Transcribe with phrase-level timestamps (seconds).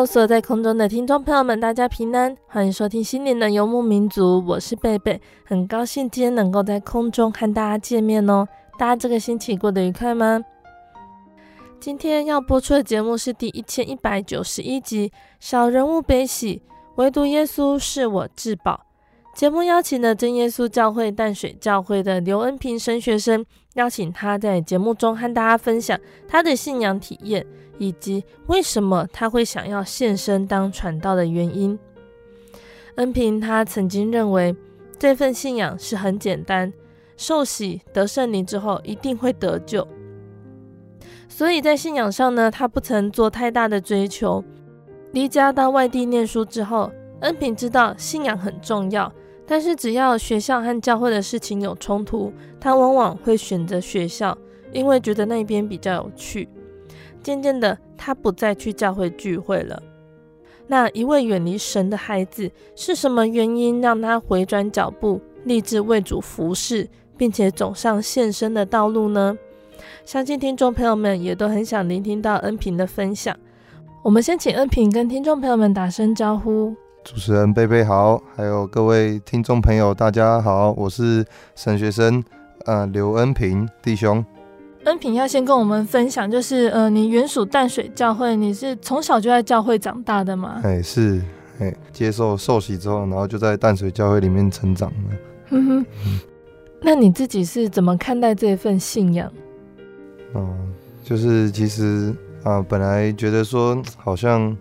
[0.00, 8.48] Hello，所在空中的听众朋友们，大家平安，欢迎收听心灵的游牧民族，我是贝贝，很高兴今天能够在空中和大家见面哦。
[8.78, 10.42] 大家这个星期过得愉快吗？
[11.78, 16.62] 今天要播出的节目是第一千一百九十一集《小人物悲喜，
[16.94, 18.86] 唯独耶稣是我至宝》。
[19.38, 27.46] 节目邀请了真耶稣教会淡水教会的刘恩平神学生，邀请他在节目中和大家分享他的信仰体验。
[27.80, 31.78] 以及为什么他会想要献身当传道的原因。
[32.96, 34.54] 恩平他曾经认为
[34.98, 36.70] 这份信仰是很简单，
[37.16, 39.88] 受洗得圣灵之后一定会得救。
[41.26, 44.44] 所以在信仰上呢，他不曾做太大的追求。
[45.12, 49.10] 离家到外地念书之后，恩平知道信仰很重要，
[49.50, 54.38] 但是只要学校和教会的事情有冲突，他往往会选择学校，
[54.72, 56.48] 因为觉得那边比较有趣。
[57.20, 59.82] 渐渐的，他不再去教会聚会了。
[60.68, 69.36] 那一位远离神的孩子，是什么原因让他回转脚步，立志为主服侍，并且走上献身的道路呢？
[70.04, 73.36] 相信听众朋友们也都很想聆听到恩平的分享。
[74.04, 76.72] 我们先请恩平跟听众朋友们打声招呼。
[77.02, 81.24] 主持人贝贝好，还有各位听众朋友大家好，我是
[81.54, 82.22] 神学生，
[82.66, 84.24] 呃，刘恩平弟兄。
[84.84, 90.60] 恩平要先跟我们分享，就是呃，你原属淡水教会，你是从小就在教会长大的吗？
[90.62, 91.20] 哎，是，
[91.58, 95.16] 哎，接受受洗之后，然后就在淡水教会里面成长了。
[95.50, 96.20] 嗯哼，嗯，
[96.82, 99.30] 那你自己是怎么看待这份信仰？
[100.34, 100.72] 嗯，
[101.02, 104.56] 就是其实啊，呃，本来觉得说好像，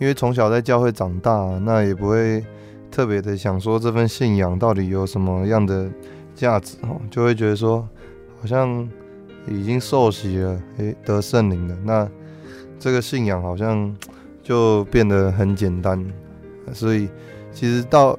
[0.00, 1.32] 因为从小在教会长大，
[1.64, 2.44] 那也不会
[2.90, 5.88] 特别的想说这份信仰到底有什么样的
[6.34, 7.88] 价值哦，就会觉得说
[8.40, 8.88] 好像。
[9.48, 11.76] 已经受洗了，诶，得圣灵了。
[11.82, 12.08] 那
[12.78, 13.92] 这个信仰好像
[14.42, 16.06] 就变得很简单。
[16.74, 17.08] 所以
[17.50, 18.16] 其实到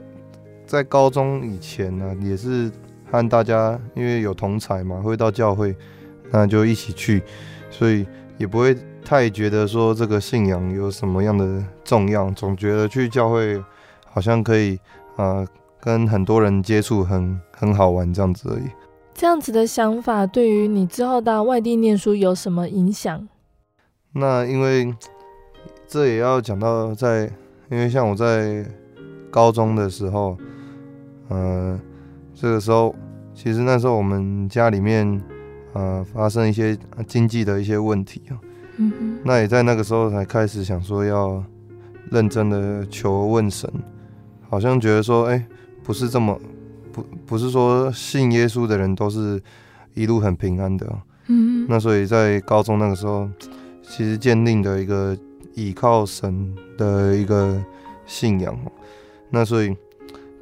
[0.66, 2.72] 在高中以前呢，也是
[3.10, 5.76] 和大家因为有同才嘛，会到教会，
[6.32, 7.22] 那就一起去，
[7.70, 8.06] 所以
[8.42, 8.76] 也不会
[9.06, 13.64] 太觉得说这个信仰有什么样的重要，总觉得去教会
[14.10, 14.76] 好像可以
[15.16, 15.48] 啊、呃，
[15.80, 18.64] 跟很多人接触很很好玩这样子而已。
[19.14, 23.30] 这样子的想法对于你之后到外地念书有什么影响？
[24.14, 24.92] 那因为
[25.88, 27.32] 这也要讲到在，
[27.70, 28.66] 因为像我在
[29.30, 30.36] 高中的时候，
[31.30, 31.80] 呃，
[32.34, 32.96] 这个时候
[33.36, 35.22] 其实那时候我们家里面
[35.74, 36.78] 呃发生一些
[37.08, 38.40] 经济的一些问题啊，
[38.78, 41.44] 嗯哼，那也在那个时候才开始想说要
[42.10, 43.72] 认真的求问神，
[44.50, 45.46] 好像觉得说，哎，
[45.84, 46.40] 不是这么。
[46.94, 49.42] 不不是说信耶稣的人都是
[49.94, 50.86] 一路很平安的，
[51.28, 53.30] 嗯，那所以在高中那个时候，
[53.82, 55.18] 其实坚定的一个
[55.54, 57.64] 倚靠神的一个
[58.06, 58.54] 信仰，
[59.30, 59.74] 那所以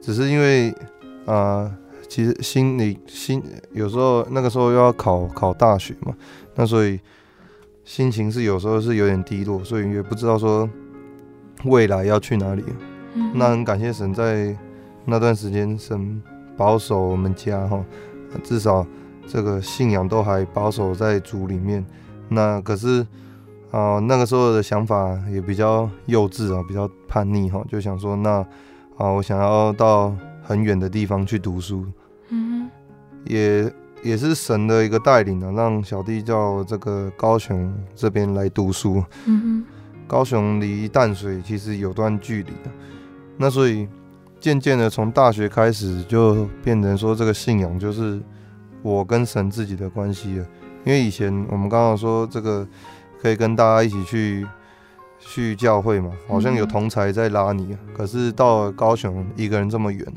[0.01, 0.71] 只是因为
[1.27, 1.77] 啊、呃，
[2.09, 3.41] 其实心里心
[3.71, 6.13] 有时候那个时候又要考考大学嘛，
[6.55, 6.99] 那所以
[7.85, 10.69] 心情是有时候是有点低落，所以也不知道说
[11.63, 12.63] 未来要去哪里，
[13.13, 14.53] 嗯，那很感谢神在
[15.05, 16.21] 那段时间神。
[16.57, 17.81] 保守我们家哈，
[18.43, 18.85] 至少
[19.25, 21.85] 这个信仰都还保守在主里面。
[22.27, 22.99] 那可是
[23.71, 28.45] 啊、呃，那个时候的想法也比较幼稚啊，比较叛逆哈，就想说那
[28.97, 30.13] 啊，我想要到
[30.43, 31.85] 很远的地方去读书。
[33.25, 33.73] 嗯，也
[34.11, 39.03] 也是神的一个带领啊，让小弟到这个高雄这边来读书。
[39.25, 39.63] 嗯，
[40.07, 42.71] 高雄离淡水其实有段距离的，
[43.37, 43.87] 那所以
[44.39, 48.19] 渐渐的从大学开始就变成说，这个信仰就是
[48.81, 50.45] 我跟神自己的关系了。
[50.85, 52.65] 因为以前我们刚刚说这个
[53.21, 54.47] 可以跟大家一起去
[55.19, 60.07] 去教会嘛，好像有同才在拉你，可是到了高雄一个人这么远，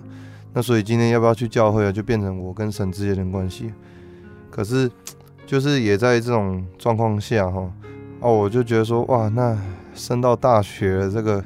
[0.54, 1.90] 那所以今天要不要去教会啊？
[1.90, 3.72] 就变成我跟神之间的关系。
[4.50, 4.90] 可是
[5.46, 7.72] 就是也在这种状况下哈，
[8.20, 9.58] 哦，我就觉得说哇，那
[9.94, 11.43] 升到大学，这个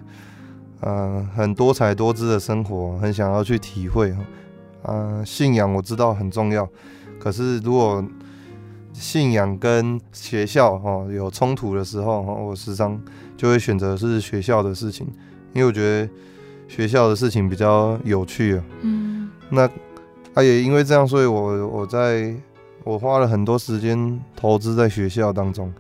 [0.80, 4.24] 呃很多彩多姿的生活，很想要去体会哈。
[4.82, 6.68] 呃，信仰我知道很重要，
[7.18, 8.04] 可是如果
[8.92, 13.00] 信仰跟学校哈有冲突的时候哈，我时常
[13.36, 15.06] 就会选择是学校的事情，
[15.52, 16.08] 因为我觉得
[16.68, 18.64] 学校的事情比较有趣啊。
[18.82, 19.68] 嗯，那
[20.34, 22.34] 啊也因为这样，所以我我在
[22.84, 25.72] 我花了很多时间投资在学校当中。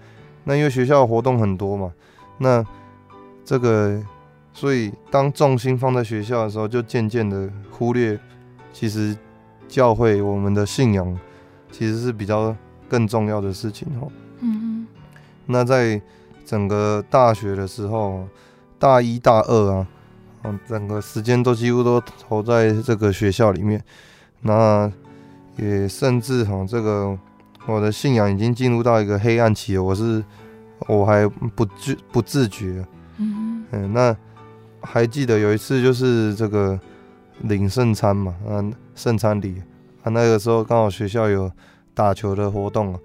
[0.44, 1.92] 那因为学校活动很多嘛，
[2.38, 2.64] 那
[3.44, 4.02] 这个
[4.52, 8.18] 所以当重心放在学校的时候，就渐渐的忽略
[8.72, 9.16] 其实
[9.68, 11.18] 教会我们的信仰
[11.70, 12.54] 其实是比较。
[12.88, 14.06] 更重要的事情哦，
[14.38, 14.86] 嗯，
[15.46, 16.00] 那在
[16.44, 18.28] 整个大学的时候，
[18.78, 19.84] 大一大二啊，
[20.46, 23.82] 嗯，整个时间都几乎都投在这个学校里面，
[24.40, 24.90] 那
[25.56, 27.18] 也甚至哈，这个
[27.66, 30.24] 我的信仰已经进入到一个黑暗期了，我是
[30.86, 32.86] 我还不自不自觉，
[33.18, 34.16] 嗯，嗯，那
[34.80, 36.78] 还记得有一次就是这个
[37.40, 39.62] 领圣餐嘛，嗯，圣餐礼
[40.02, 41.50] 啊，那个时候刚好学校有。
[41.96, 43.00] 打球的活动啊，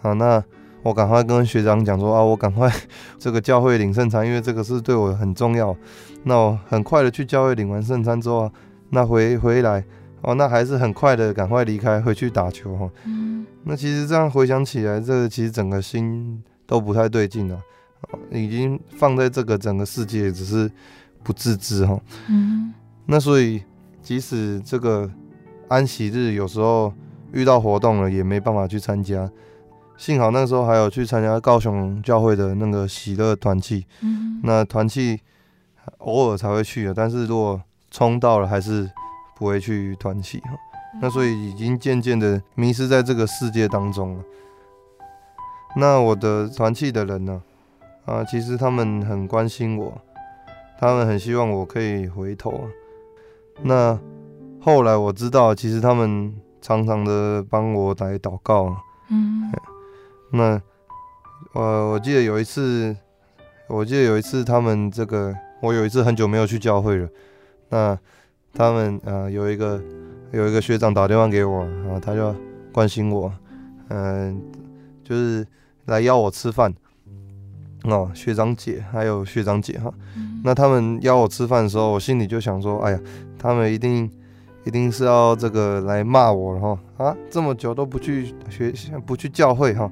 [0.00, 0.40] 好，那
[0.88, 2.72] 我赶快跟学长讲说啊，我赶快
[3.18, 5.76] 这个教会领圣餐，因为这个是对我很重要。
[6.24, 8.52] 那我很快的去教会领完圣餐之后啊，
[8.90, 9.84] 那回回来
[10.22, 12.90] 哦，那还是很快的赶快离开回去打球哈。
[13.04, 17.60] 嗯，那其实这样回想起来，这个其实整个心都不太对劲了，
[18.30, 20.70] 已经放在这个整个世界，只是
[21.22, 22.00] 不自知哈。
[22.28, 22.72] 嗯，
[23.06, 23.62] 那所以
[24.02, 25.10] 即使这个
[25.68, 26.92] 安息日有时候。
[27.30, 29.30] 遇到活动了也没办法去参加，
[29.98, 35.20] 幸好那时候还有去参加高雄教会的那个喜乐团契，嗯，那团契
[35.98, 37.60] 偶尔才会去的，但是如果
[37.90, 38.88] 冲到了还是
[39.36, 40.50] 不会去团契哈，
[41.02, 44.24] 那所以已经渐渐的迷失在这个世界当中了。
[45.76, 47.42] 那我的团契的人呢？
[48.06, 50.00] 啊，其实他们很关心我，
[50.80, 52.64] 他们很希望我可以回头啊。
[53.62, 53.98] 那
[54.60, 56.34] 后来我知道，其实他们。
[56.60, 58.76] 常常的帮我来祷告，
[59.10, 59.48] 嗯，
[60.30, 60.60] 那
[61.52, 62.94] 我我记得有一次，
[63.66, 67.08] 我记得有一次他们这个，我有一次很久没有去教会了，
[67.70, 67.98] 那
[68.52, 69.80] 他们呃有一个
[70.32, 72.34] 有一个学长打电话给我，啊，他就
[72.72, 73.32] 关心我，
[73.88, 74.36] 嗯、呃，
[75.02, 75.46] 就是
[75.86, 76.74] 来邀我吃饭，
[77.84, 83.00] 哦，学长姐还有学长姐哈，嗯、那他们邀我吃饭的时候，我心里就想说，哎呀，
[83.38, 84.10] 他们一定。
[84.64, 87.16] 一定是要这个来骂我了哈啊！
[87.30, 89.90] 这么久都不去学校，不去教会哈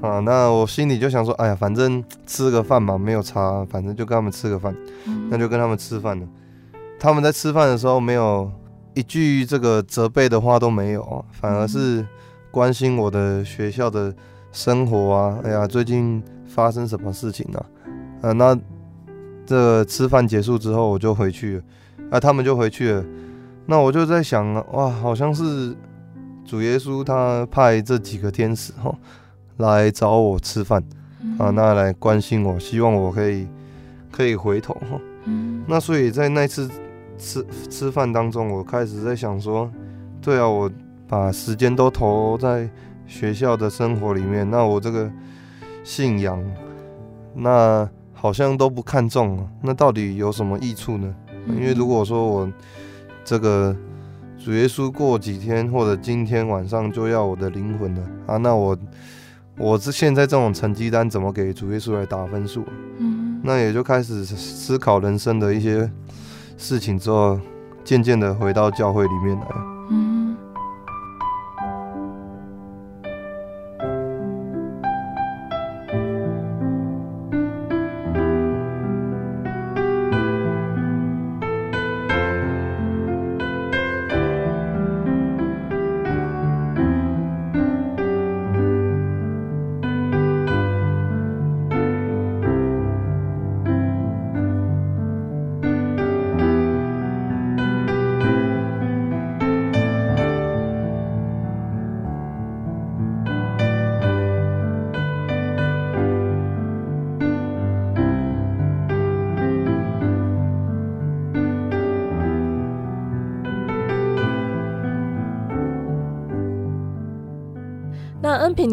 [0.00, 0.20] 啊！
[0.20, 4.74] 那我心里就想说，哎呀，反正吃个饭嘛，没有差，反正就跟他们吃个饭，
[5.28, 6.26] 那就跟他们吃饭了。
[7.00, 8.50] 他们在吃饭的时候，没有
[8.94, 12.06] 一句这个责备的话都没有，反而是
[12.50, 14.14] 关心我的学校的
[14.52, 15.38] 生活啊。
[15.44, 17.64] 哎呀，最近发生什么事情呢？
[18.22, 18.56] 啊，那
[19.46, 21.62] 这个吃饭结束之后，我就回去了，
[22.10, 23.04] 啊，他们就回去了。
[23.66, 25.76] 那我就在想啊，哇，好像是
[26.44, 28.94] 主耶稣他派这几个天使哈
[29.58, 30.82] 来找我吃饭
[31.38, 33.46] 啊，那来关心我，希望我可以
[34.10, 34.98] 可以回头哈。
[35.66, 36.68] 那所以在那次
[37.18, 39.70] 吃吃饭当中，我开始在想说，
[40.22, 40.70] 对啊，我
[41.06, 42.68] 把时间都投在
[43.06, 45.10] 学校的生活里面，那我这个
[45.84, 46.42] 信仰
[47.34, 51.14] 那好像都不看重了，那到底有什么益处呢？
[51.48, 52.52] 因为如果说我
[53.24, 53.74] 这个
[54.38, 58.36] 主耶稣过几天或者今天晚上就要我的灵魂了啊！
[58.36, 58.76] 那我
[59.58, 62.64] 我这现在这种成绩单怎么给主耶稣来打分数？
[62.98, 65.90] 嗯，那也就开始思考人生的一些
[66.56, 67.40] 事情之后，
[67.84, 69.77] 渐渐的回到教会里面来。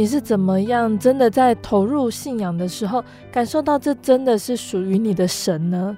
[0.05, 5.97] 你是怎么样真的在投入信仰的时候，感受到这真的是属于你的神呢？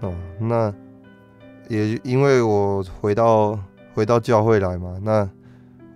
[0.00, 0.72] 哦，那
[1.68, 3.58] 也因为我回到
[3.94, 5.28] 回到教会来嘛，那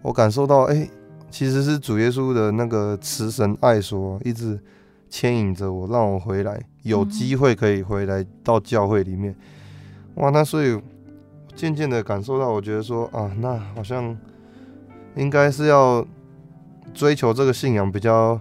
[0.03, 0.91] 我感受到，哎、
[1.31, 4.59] 其实是主耶稣的那个慈神爱所一直
[5.09, 9.33] 牵引着我，让我回来，有机会可以回来到教会里面。
[10.17, 10.77] 哇，那所以
[11.55, 14.19] 渐渐的感受到，我觉得说啊，那好像
[15.15, 16.05] 应该是要
[16.93, 18.39] 追求这个信仰比较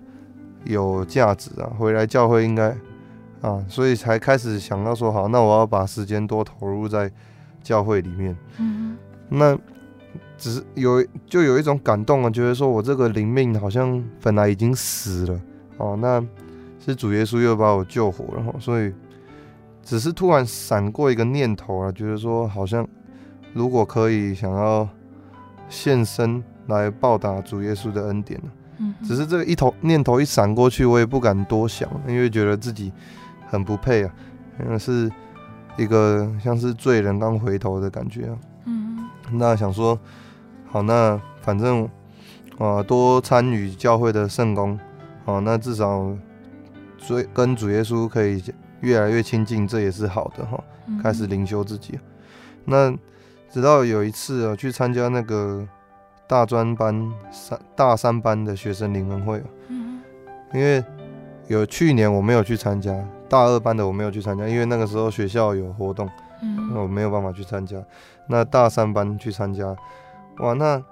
[0.65, 2.75] 有价值啊，回来教会应该
[3.41, 7.11] 啊，所以才开始想到说，好，那我要把时间多投入在
[7.61, 8.35] 教会里面。
[8.57, 8.97] 嗯，
[9.29, 9.57] 那
[10.37, 15.39] 只是有就有一种感动啊，觉得说我这个灵命好像本来已经死了
[15.77, 16.23] 哦，那。
[16.85, 18.93] 是主耶稣又把我救活了，所以
[19.81, 22.85] 只是突然闪过一个念头啊，觉得说好像
[23.53, 24.85] 如果可以想要
[25.69, 28.39] 献身来报答主耶稣的恩典，
[28.77, 32.91] 嗯，只是这个一头念头一闪过去，我也不敢多想，因为觉得自己
[33.47, 34.13] 很不配啊，
[34.63, 35.11] 因为是
[35.77, 39.99] 一个像是罪人刚回头的感觉啊，嗯，那想说
[40.69, 41.87] 好，那反正
[42.57, 44.79] 啊多参与教会的圣工，
[45.25, 46.15] 好，那至少。
[47.05, 48.41] 所以跟主耶稣可以
[48.79, 50.57] 越来越亲近，这也是好的哈。
[51.01, 51.99] 开始灵修自己，
[52.63, 52.95] 那
[53.51, 55.67] 直到有一次啊，去参加那个
[56.33, 59.39] 大专班三大三班的学生灵恩会，
[60.51, 60.83] 因为
[61.45, 62.91] 有去年我没有去参加
[63.29, 66.09] 大二班的，我没有去参加，因为那个时候学校有活动，
[66.71, 67.77] 那我没有办法去参加。
[68.27, 69.75] 那大三班去参加，
[70.39, 70.83] 哇，那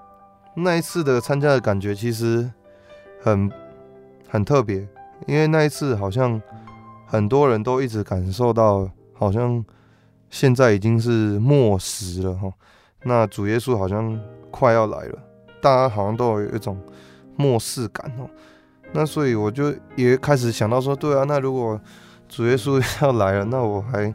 [0.54, 2.48] 那一次的参加的感觉其实
[3.20, 3.50] 很
[4.28, 4.86] 很特别。
[5.26, 6.40] 因为那一次好像
[7.04, 9.64] 很多人都一直感受到，好像
[10.30, 12.52] 现在已经是末时了哈。
[13.02, 14.16] 那主耶稣好像
[14.52, 15.18] 快要来了，
[15.62, 16.76] 大家好像都有一种
[17.36, 18.28] 漠视感哦。
[18.92, 21.80] 那所以我就也开始想到说，对啊，那如果
[22.28, 24.12] 主耶稣要来了，那我还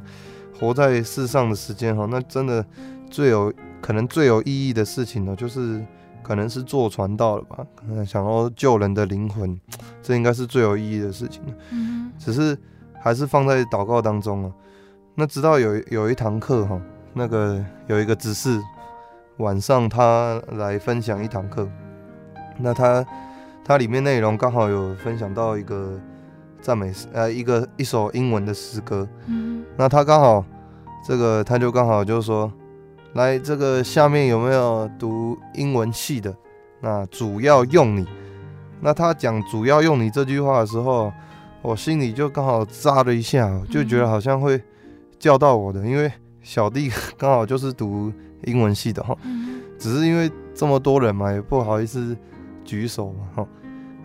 [0.60, 2.64] 活在世上的时间哈，那真的
[3.10, 3.52] 最有
[3.82, 5.82] 可能最有意义的事情呢，就是。
[6.24, 9.58] 可能是做传道了吧，可能想要救人的灵魂，
[10.04, 11.42] 这应该是最有意义的事情。
[11.72, 12.58] 嗯，只是
[13.02, 14.52] 还是放在祷告当中啊。
[15.16, 16.82] 那直到有有一堂课哈，
[17.14, 18.62] 那个有一个执事
[19.38, 21.68] 晚上他来分享一堂课，
[22.58, 23.06] 那他
[23.64, 26.00] 他里面内容刚好有分享到一个
[26.62, 29.08] 赞美诗，呃，一个一首英文的诗歌。
[29.28, 30.44] 嗯，那他刚好
[31.06, 32.52] 这个他就刚好就说。
[33.14, 36.32] 来，这个下面有没有读英文系的？
[36.82, 38.06] 那主要用你。
[38.80, 41.12] 那他讲主要用你这句话的时候，
[41.64, 44.62] 我心里就刚好扎了一下，就觉得好像会
[45.18, 46.12] 叫到我的，因为
[46.44, 48.14] 小弟刚好就是读
[48.48, 49.16] 英文系的哈。
[49.78, 52.18] 只是因为这么多人嘛，也不好意思
[52.66, 53.48] 举手嘛哈。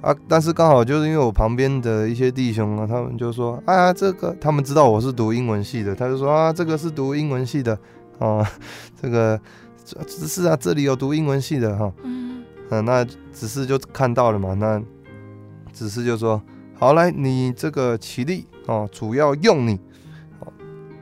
[0.03, 7.79] 啊，但是刚好就是因为我旁边的一些弟兄啊，他们就说啊，这个他们知道我是读英文系的，他就说啊，这个是读英文系的。
[8.19, 8.47] 啊，
[9.01, 9.41] 这个
[10.07, 14.81] 只是啊，这里有读英文系的哈，嗯，嗯，那只是就看到了嘛，那
[15.73, 16.41] 只是就说，
[16.79, 19.81] 好来，你这个起立哦，主要用你，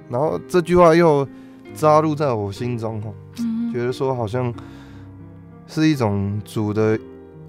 [0.08, 1.28] 然后这句话又
[1.74, 4.52] 扎入在我心中哈，嗯，觉得说好像
[5.66, 6.98] 是一种主的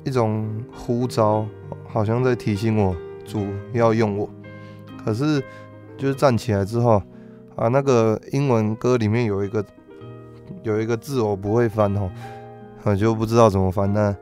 [0.04, 1.46] 一种呼召，
[1.88, 4.30] 好像在提醒我主要用我，
[5.04, 5.44] 可是
[5.98, 7.02] 就是站起来之后。
[7.58, 9.64] 啊，那个英文歌里面有一个
[10.64, 12.10] 有一个字我不会翻哦，
[12.84, 13.92] 我就不知道怎么翻。
[13.92, 14.16] 那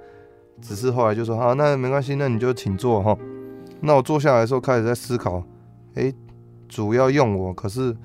[0.60, 3.16] 只是后来就说好，那没关系，那你就请坐哈。
[3.82, 5.42] 那我坐下来的时候开始在思考，
[5.94, 6.14] 诶，
[6.68, 7.96] 主要用我，可是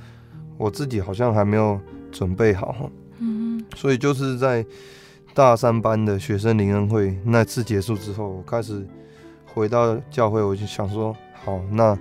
[0.56, 1.80] 我自己好像还没有
[2.10, 2.90] 准备好。
[3.18, 3.64] 嗯。
[3.74, 4.64] 所以就是在
[5.34, 8.86] 大三班的学生灵恩会那次结束之后，我开始
[9.52, 11.96] 回到教会，我就想说，好那。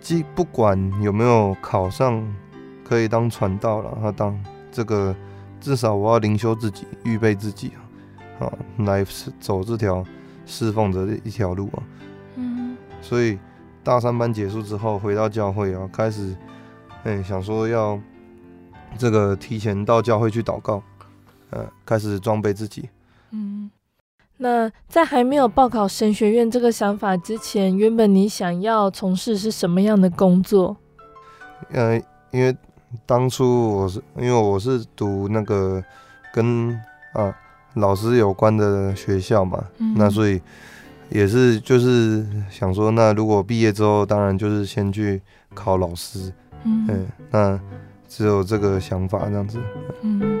[0.00, 2.20] 既不管有没有考上，
[2.84, 4.36] 可以当传道了，他当
[4.72, 5.14] 这个
[5.60, 7.70] 至少我要灵修自己，预备自己
[8.40, 9.06] 啊，啊，来
[9.38, 10.04] 走这条
[10.44, 11.82] 侍奉的一条路啊。
[12.34, 12.76] 嗯。
[13.00, 13.38] 所以
[13.84, 16.34] 大三班结束之后，回到教会啊，开始，
[17.04, 17.98] 哎、欸，想说要
[18.96, 20.82] 这个提前到教会去祷告，
[21.50, 22.88] 呃，开始装备自己。
[23.30, 23.70] 嗯。
[24.38, 30.76] 那在还没有报考神学院这个想法之前，原本你想要从事是什么样的工作？
[31.70, 31.96] 呃，
[32.32, 32.56] 因为
[33.06, 35.80] 当初我是因为我是读那个
[36.34, 36.70] 跟
[37.12, 37.32] 啊
[37.74, 40.42] 老师有关的学校嘛，嗯、那所以
[41.08, 45.22] 也是就是想说，那如果毕业之后，当然就是先去
[45.54, 46.32] 考老师，
[46.64, 47.60] 嗯，嗯，那
[48.08, 49.58] 只有这个想法这样子，
[50.02, 50.40] 嗯。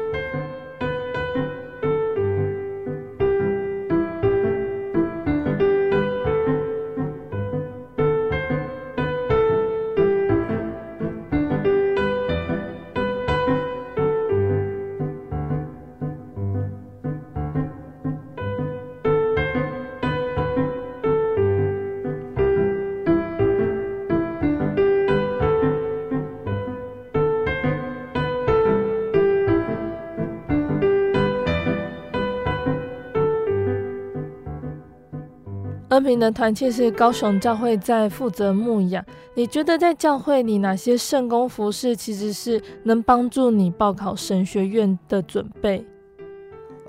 [36.02, 39.04] 恩平的团契是高雄教会在负责牧养。
[39.34, 45.86] 你觉得在教会里哪些圣工服事其实是能帮助你报考神学院的准备？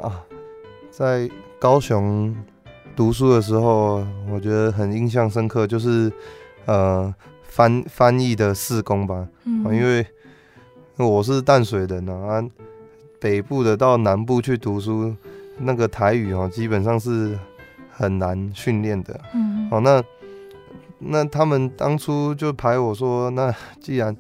[0.02, 0.26] 啊，
[0.90, 1.30] 在
[1.60, 2.36] 高雄
[2.96, 6.12] 读书的时候，我觉得很印象深刻，就是
[6.66, 9.28] 呃翻翻译的事工吧。
[9.46, 10.04] 嗯，因为
[10.98, 12.44] 我是淡水人啊，
[13.20, 15.16] 北部的到南部去读书，
[15.60, 17.38] 那个台语哦，基本上是。
[17.96, 20.04] 很难训练的，嗯，好，那
[20.98, 24.16] 那他们当初就排我说，那 既然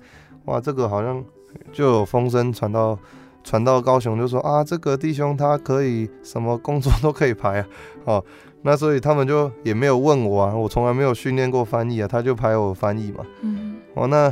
[0.45, 1.23] 哇，这个好像
[1.71, 2.97] 就有风声传到
[3.43, 7.67] 传到高雄，就说啊，这个弟兄他可以什么工作都可以排啊，
[8.05, 8.23] 哦，
[8.61, 14.31] 那所以他们就也没有问我啊，我从来没有训练过翻译啊，他就排我翻译嘛，嗯，哦，那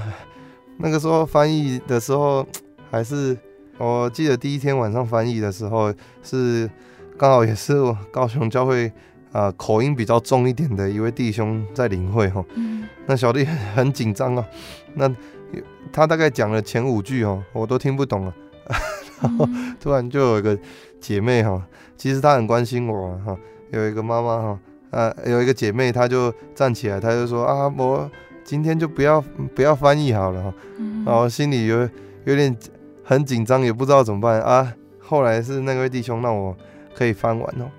[0.77, 2.45] 那个时候翻译的时候，
[2.91, 3.36] 还是
[3.79, 6.69] 我记得第一天晚上翻译的时候，是
[7.17, 8.91] 刚好也是我高雄教会。
[9.32, 14.46] 啊、呃，口音比较重一点的一位弟兄在领会哈，嗯、那小弟 很紧张啊，
[14.96, 15.10] 那
[15.92, 18.34] 他大概讲了前五句哦，我都听不懂了，
[19.22, 19.48] 然后
[19.80, 20.58] 突然就有一个
[21.00, 21.62] 姐妹哈，
[21.98, 23.38] 其实她很关心我哈，
[23.72, 24.60] 有一个妈妈哈，
[24.91, 28.10] 呃，有一个姐妹，她就站起来，她就说啊，我
[28.44, 29.22] 今天就不要
[29.56, 30.54] 不要翻译好了哈，
[31.06, 31.89] 然后心里有
[32.26, 32.56] 有点
[33.04, 34.41] 很紧张，也不知道怎么办。
[34.41, 36.56] 啊，后来是那位弟兄让我
[36.96, 37.70] 可以翻完哦。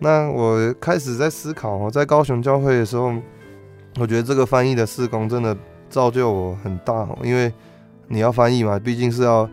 [0.00, 3.12] 那我开始在思考哦，在高雄教会的时候，
[3.98, 5.56] 我觉得这个翻译的事工真的
[5.90, 7.52] 造就我很大哦，因为
[8.06, 9.48] 你要翻译嘛，毕竟是要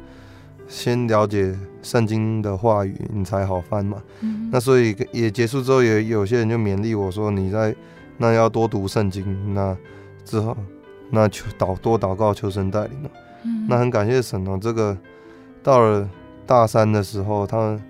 [0.67, 4.01] 先了解圣经的话语，你才好翻嘛。
[4.21, 4.47] 嗯。
[4.51, 7.75] 那所以也结束之后，也有些人就勉励我说：“你在
[8.17, 9.75] 那要多读圣经，那
[10.23, 10.55] 之后
[11.10, 12.91] 那求祷多祷告，求神带领。”
[13.43, 13.65] 嗯。
[13.67, 14.95] 那很感谢神哦，这个
[15.63, 16.08] 到了
[16.45, 17.81] 大三的时候，他们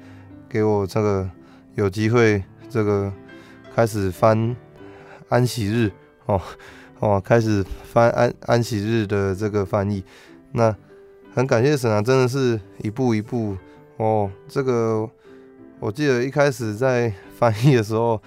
[0.47, 1.29] 给我这个。
[1.75, 3.11] 有机会，这个
[3.75, 4.55] 开始翻
[5.27, 5.91] 安息日
[6.25, 6.41] 哦
[6.99, 10.01] 哦，开始翻安安息日的这个翻译，
[10.53, 10.73] 那
[11.33, 13.57] 很感谢神啊，真的是一步一步
[13.97, 14.31] 哦。
[14.47, 15.09] 这个
[15.81, 18.21] 我记得一开始在翻译的时候，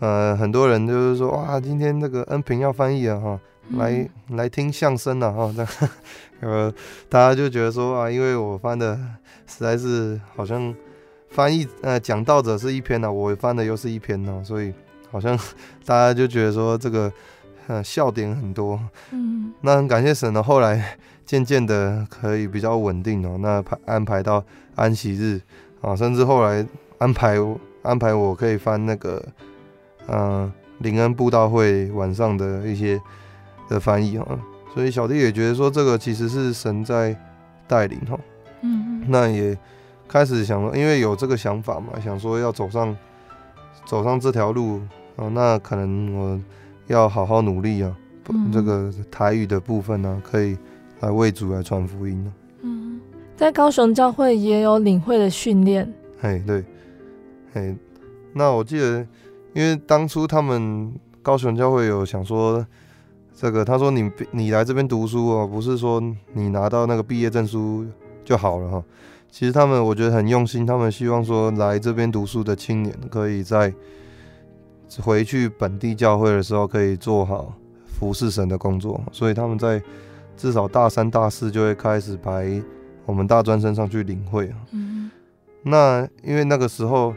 [0.00, 3.38] 呃，很多人就是说哇，今天这个恩平要翻译啊哈，
[3.76, 5.68] 来来听相声了哈，那
[6.40, 6.72] 呃，
[7.10, 8.98] 大家就觉得说啊，因为我翻的
[9.46, 10.74] 实在是好像。
[11.30, 14.72] 翻译呃，讲道者是一篇呢，我翻的又是一篇呢，所以
[15.10, 15.38] 好像
[15.84, 17.12] 大家就觉得说这个
[17.66, 18.80] 呃笑点很多，
[19.12, 24.42] 嗯，那很感谢神呢，后来渐渐的可以比较稳定哦，那排安排到
[24.74, 25.40] 安息日
[25.80, 26.66] 啊，甚至后来
[26.98, 27.36] 安排
[27.82, 29.22] 安排我可以翻那个
[30.08, 33.00] 嗯灵恩布道会晚上的一些
[33.68, 34.26] 的翻译哈，
[34.74, 37.14] 所以小弟也觉得说这个其实是神在
[37.66, 38.18] 带领哈，
[38.62, 39.56] 嗯，那也。
[40.08, 42.96] 开始想说，因为有这个想法嘛，想说要走上
[43.84, 44.80] 走上这条路
[45.16, 46.40] 啊，那可能我
[46.86, 47.94] 要好好努力啊，
[48.30, 50.56] 嗯、这个台语的部分呢、啊，可以
[51.00, 52.62] 来为主来传福音呢、啊。
[52.62, 53.00] 嗯，
[53.36, 55.92] 在高雄教会也有领会的训练。
[56.22, 56.64] 哎，对，
[57.52, 57.76] 哎，
[58.32, 59.06] 那我记得，
[59.52, 60.92] 因为当初他们
[61.22, 62.66] 高雄教会有想说，
[63.34, 67.86] 这个他说你你来这边读书哦，不是说你拿到那个毕业证书
[68.24, 68.82] 就好了哈。
[69.30, 73.72] 其实他们我觉得很用心，他们希望说来这边读书的青年可以在
[75.00, 77.54] 回去本地教会的时候可以做好
[77.86, 79.80] 服侍神的工作，所以他们在
[80.36, 82.62] 至少大三、大四就会开始排
[83.04, 84.52] 我们大专生上去领会。
[84.72, 85.10] 嗯，
[85.62, 87.14] 那因为那个时候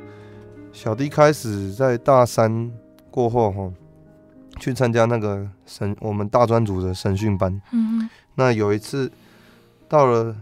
[0.72, 2.72] 小弟开始在大三
[3.10, 3.72] 过后哈，
[4.60, 7.62] 去参加那个神我们大专组的神训班。
[7.72, 9.12] 嗯，那有一次
[9.92, 10.34] 到了。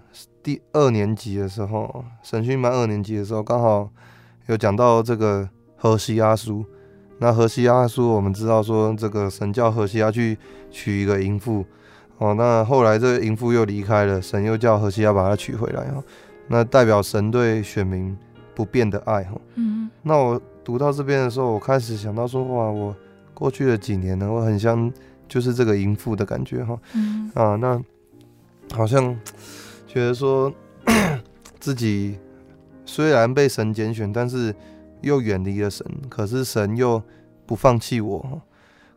[0.41, 3.89] 第二年级的时候，神训班二年级的时候，刚好
[4.45, 6.63] 有讲到这个何西阿书。
[7.17, 10.37] 那何西阿书，我们知道说这个神叫何西阿去
[10.71, 11.65] 娶一个淫妇
[12.19, 12.33] 哦。
[12.35, 16.03] 那后来这个淫妇又离开了，神又叫何西阿把她娶回来哦。
[16.47, 18.15] 那代表神对选民
[18.55, 19.35] 不变的爱哈。
[19.55, 19.89] 嗯。
[20.03, 22.95] 那我读到这边的时候，我开始想到说，哇，我
[23.33, 24.91] 过去的几年呢，我很像
[25.27, 26.79] 就是这个淫妇的感觉哈。
[26.93, 27.29] 嗯。
[27.33, 27.79] 啊，那
[28.73, 29.19] 好像。
[29.91, 30.53] 觉得说
[31.59, 32.19] 自己
[32.85, 34.53] 虽然被神拣选，但是
[35.01, 37.01] 又远离了神，可是神又
[37.47, 38.39] 不放弃我。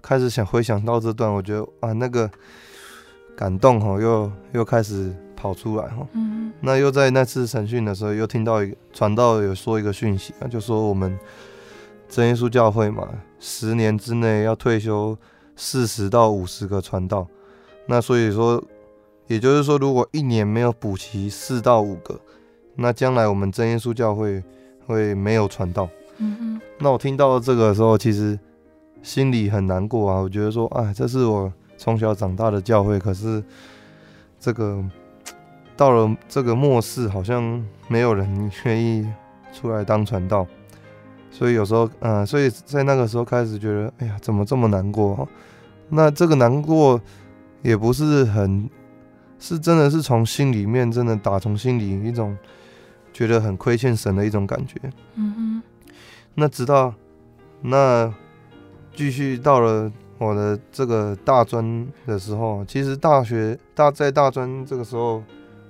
[0.02, 2.30] 开始想回想到这段，我觉得啊，那个
[3.34, 6.06] 感动哈，又又开始跑出来哈。
[6.12, 6.52] 嗯。
[6.60, 11.18] 那又在那次审讯的时候，又听到一个传道有说一个讯息啊，就说我们
[12.06, 13.08] 真耶稣教会嘛，
[13.40, 15.16] 十年之内要退休
[15.56, 17.26] 四十到五十个传道。
[17.86, 18.62] 那所以说。
[19.32, 22.20] 也就是说，如果一年没有补齐四到五个，
[22.76, 24.44] 那将来我们真耶稣教会
[24.86, 25.88] 会没有传道。
[26.18, 26.60] 嗯哼。
[26.78, 28.38] 那我听到这个的时候，其实
[29.02, 30.20] 心里很难过啊。
[30.20, 33.42] 我觉得说，哎，这是我从小长大的教会，可是
[34.38, 34.84] 这个
[35.78, 39.08] 到了这个末世，好像没有人愿意
[39.50, 40.46] 出来当传道。
[41.30, 45.26] 所以有时候，嗯、呃，所以在那个时候开始觉得，哎呀，怎么这么难过？
[45.88, 47.00] 那这个难过
[47.62, 48.68] 也不是很，
[49.42, 52.38] 是真的是从心里面，真的打从心里一种
[53.12, 54.78] 觉得很亏欠神的一种感觉。
[55.16, 55.62] 嗯哼。
[56.34, 56.94] 那直到
[57.60, 58.14] 那
[58.94, 65.22] 继续到了我的这个大专的时候，其实大学大在大专这个时候，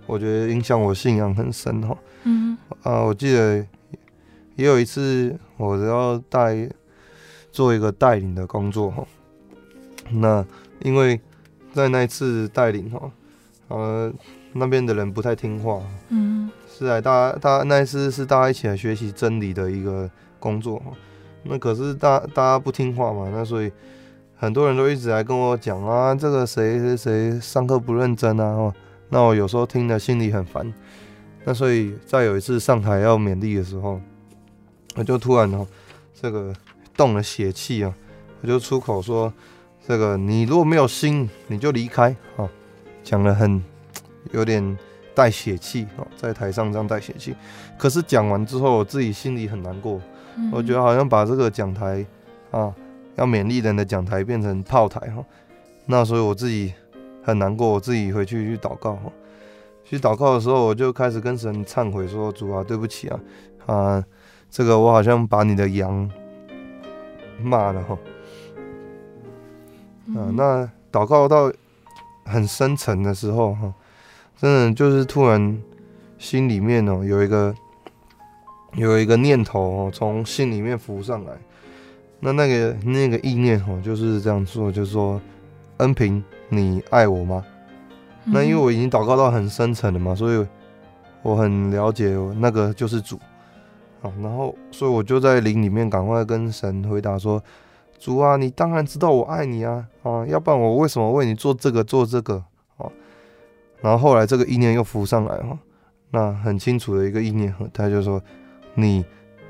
[0.06, 1.96] 我觉得影响我信仰很深哈。
[2.24, 2.58] 嗯。
[2.82, 3.66] 啊、我记得。
[4.54, 6.68] 也有一次，我要带
[7.50, 9.02] 做一个带领的工作哈。
[10.11, 10.44] 那
[10.82, 11.18] 因为
[11.72, 13.11] 在那一次带领哈，
[13.72, 14.12] 呃，
[14.52, 15.80] 那边的人不太听话，
[16.11, 20.92] 嗯，是啊大家大家那一次是大家一起来学习真理的一个工作哈。
[21.44, 23.72] 那可是大大家不听话嘛，那所以
[24.37, 28.72] 很多人都一直来跟我讲啊，这个谁谁谁上课不认真啊，
[29.08, 30.72] 那我有时候听了心里很烦。
[31.44, 34.00] 那所以在有一次上台要勉励的时候。
[34.94, 35.66] 我就突然哦，
[36.12, 36.52] 这个
[36.94, 37.94] 动了血气啊，
[38.42, 39.32] 我就出口说
[39.88, 42.46] ：“这个你如果没有心，你就离开啊。”
[43.02, 43.62] 讲的很
[44.32, 44.78] 有点
[45.14, 47.34] 带血气哦，在台上这样带血气。
[47.78, 50.00] 可是讲完之后，我自己心里很难过，
[50.52, 52.04] 我觉得好像把这个讲台
[52.50, 52.74] 啊，
[53.16, 55.24] 要勉励人的讲台变成炮台哈。
[55.86, 56.72] 那所以我自己
[57.22, 59.12] 很难过，我自己回去去祷告哈。
[59.84, 63.20] 去祷告的时候，我就开始跟神忏悔说：“主啊，对不起啊，
[63.66, 64.04] 啊。”
[64.48, 66.10] 这个我好像把你的羊
[67.42, 67.98] 骂了哈，
[70.14, 71.50] 啊，那祷告到
[72.24, 73.72] 很深沉的时候哈，
[74.37, 75.58] 真的就是突然
[76.18, 77.54] 心里面哦有一个
[78.74, 81.32] 有一个念头哦从心里面浮上来，
[82.20, 85.20] 那那个那个意念哦就是这样说，就是说
[85.78, 87.44] 恩平你爱我吗？
[88.24, 90.46] 那因为我已经祷告到很深沉了嘛，所以
[91.22, 93.18] 我很了解那个就是主。
[94.00, 97.40] 好，然后，所以我就在灵里面赶快跟神回答说
[98.02, 102.42] ：“主啊，你当然知道我爱你啊，啊，要不然我为什么为你做这个做这个？
[102.76, 102.90] 啊，
[103.80, 105.56] 然后后来这个意念又浮上来哈，
[106.10, 108.20] 那很清楚的一个意念，他就说：
[108.74, 109.04] 你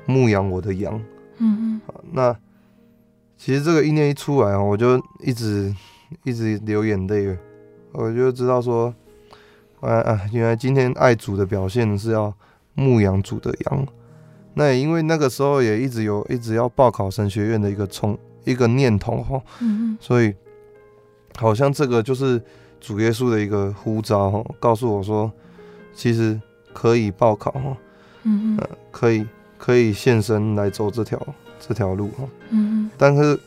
[0.05, 0.93] 牧养我的羊。
[1.39, 2.31] 嗯嗯，那
[3.35, 5.75] 其实这个意念一出来啊，我就一直
[6.23, 7.35] 一直流眼泪，
[7.93, 8.93] 我就知道说，
[9.79, 12.31] 啊啊，原来今天爱主的表现是要
[12.75, 13.87] 牧养主的羊。”
[14.53, 20.33] 那也因为那个时候也一直有一直要报考神学院的一个冲一个念头哈，嗯、所以
[21.35, 22.41] 好像这个就是
[22.79, 25.31] 主耶稣的一个呼召哈，告诉我说
[25.93, 26.39] 其实
[26.73, 27.77] 可以报考哈，
[28.23, 29.25] 嗯、呃、可以
[29.57, 31.19] 可以现身来走这条
[31.59, 33.39] 这条路哈，嗯嗯、但是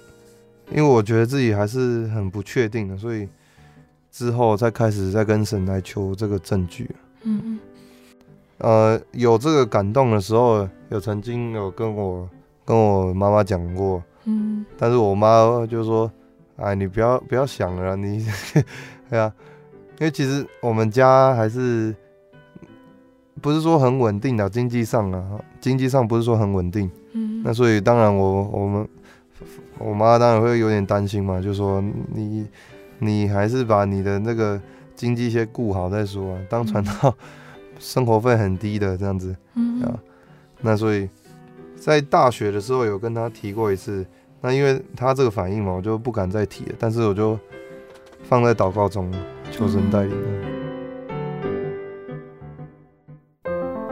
[0.70, 3.28] 因为我觉得自己还是很不确定的，所以
[4.10, 6.90] 之后再开始再跟神来求这个证据，
[7.22, 7.58] 嗯嗯。
[8.58, 12.26] 呃，有这个感动的时候，有曾经有跟我
[12.64, 16.10] 跟我妈妈讲过，嗯，但是我妈就说，
[16.56, 18.24] 哎，你不要不要想了，你，
[19.08, 19.32] 对啊，
[19.98, 21.94] 因为其实我们家还是
[23.40, 28.88] 不是说很稳定的，经济上啊，经济上不是说很稳定，嗯，那所以当然我我们
[29.78, 32.46] 我妈当然会有点担心嘛，就说你
[32.98, 34.60] 你还是把你的那个
[34.94, 36.92] 经济先顾好再说啊，当传道。
[37.02, 37.14] 嗯
[37.78, 40.00] 生活费很低的这样子，嗯，啊，
[40.62, 41.06] 那所以
[41.86, 44.04] 在大学的时候有跟他提过一次，
[44.40, 47.38] 那因为他这个反应嘛，我就不敢再提了，但是我就
[48.24, 49.08] 放在祷告中
[49.52, 50.12] 求神带领。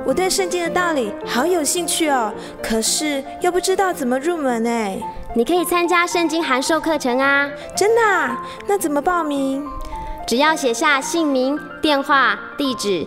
[0.05, 5.01] 我对圣经的道理好有兴趣哦，可是又不知道怎么入门哎。
[5.37, 8.45] 你可以参加圣经函授课程啊，真的啊？
[8.67, 9.65] 那怎么报名？
[10.27, 13.07] 只要写下姓名、电话、地址。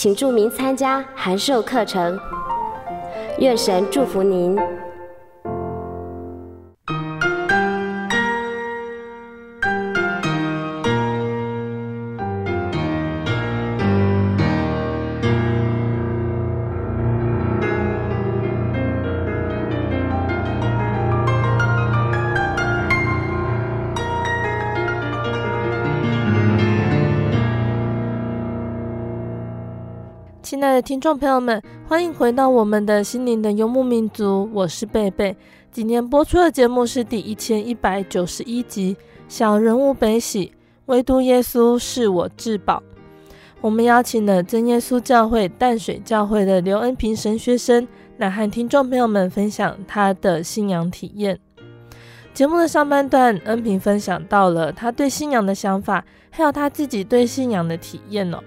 [0.00, 2.18] 请注明参加函授课程，
[3.36, 4.58] 愿神祝福您。
[30.82, 35.36] 听众朋友们，欢迎回到我们的心灵的游牧民族，我是贝贝。
[35.70, 38.94] 今天播出的节目是第一千一百九十一集
[39.28, 40.52] 《小人物悲喜，
[40.86, 42.82] 唯独耶稣是我至宝》。
[43.60, 51.38] 我们邀请了真耶稣教会淡水教会的刘恩平神学生来和听众朋友们分享他的信仰体验。
[52.32, 58.38] 节目的上半段，恩平分享到了他对信仰的想法，还有他自己对信仰的体验哦。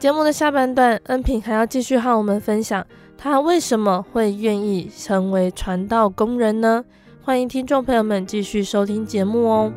[0.00, 2.86] 节目的下半段，恩平还要继续和我们分享
[3.18, 6.82] 他为什么会愿意成为传道工人呢？
[7.22, 9.70] 欢迎听众朋友们继续收听节目哦。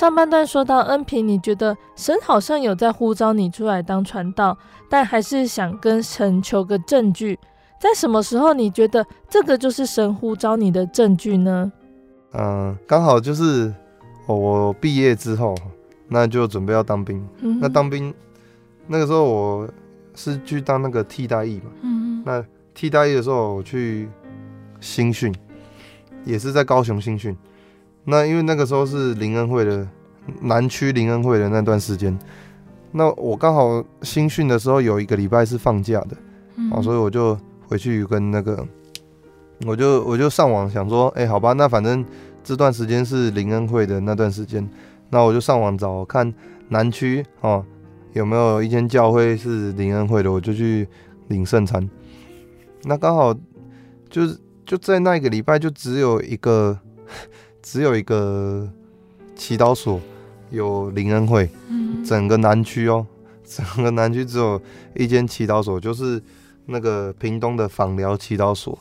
[0.00, 4.56] 上半段说到恩平，你觉得神好像有在呼召你出来当传道，
[4.88, 7.38] 但还是想跟神求个证据。
[7.78, 11.70] 在什么时候你觉得这个就是神呼召你的证据呢？
[12.32, 13.70] 嗯、呃，刚好就是
[14.24, 15.54] 我毕业之后，
[16.08, 17.22] 那就准备要当兵。
[17.40, 18.14] 嗯、那当兵
[18.86, 19.68] 那个时候我
[20.14, 21.70] 是去当那个替代役嘛。
[21.82, 24.08] 嗯，那替代役的时候我去
[24.80, 25.30] 新训，
[26.24, 27.36] 也是在高雄新训。
[28.04, 29.86] 那因为那个时候是林恩会的
[30.40, 32.18] 南区林恩会的那段时间，
[32.92, 36.16] 那我刚好新训的时候有一个礼拜是放假的，
[36.56, 38.66] 嗯、啊，所以我就回去跟那个，
[39.66, 42.04] 我就我就上网想说，哎、欸，好吧，那反正
[42.42, 44.66] 这段时间是林恩会的那段时间，
[45.10, 46.32] 那我就上网找看
[46.68, 47.64] 南区哦、啊、
[48.14, 50.88] 有没有一间教会是林恩会的，我就去
[51.28, 51.88] 领圣餐。
[52.84, 53.34] 那刚好
[54.08, 56.78] 就是就在那一个礼拜就只有一个。
[57.62, 58.68] 只有一个
[59.36, 60.00] 祈祷所
[60.50, 63.06] 有灵恩会，嗯、整个南区哦，
[63.44, 64.60] 整个南区只有
[64.94, 66.20] 一间祈祷所，就是
[66.66, 68.78] 那个屏东的访疗祈祷所。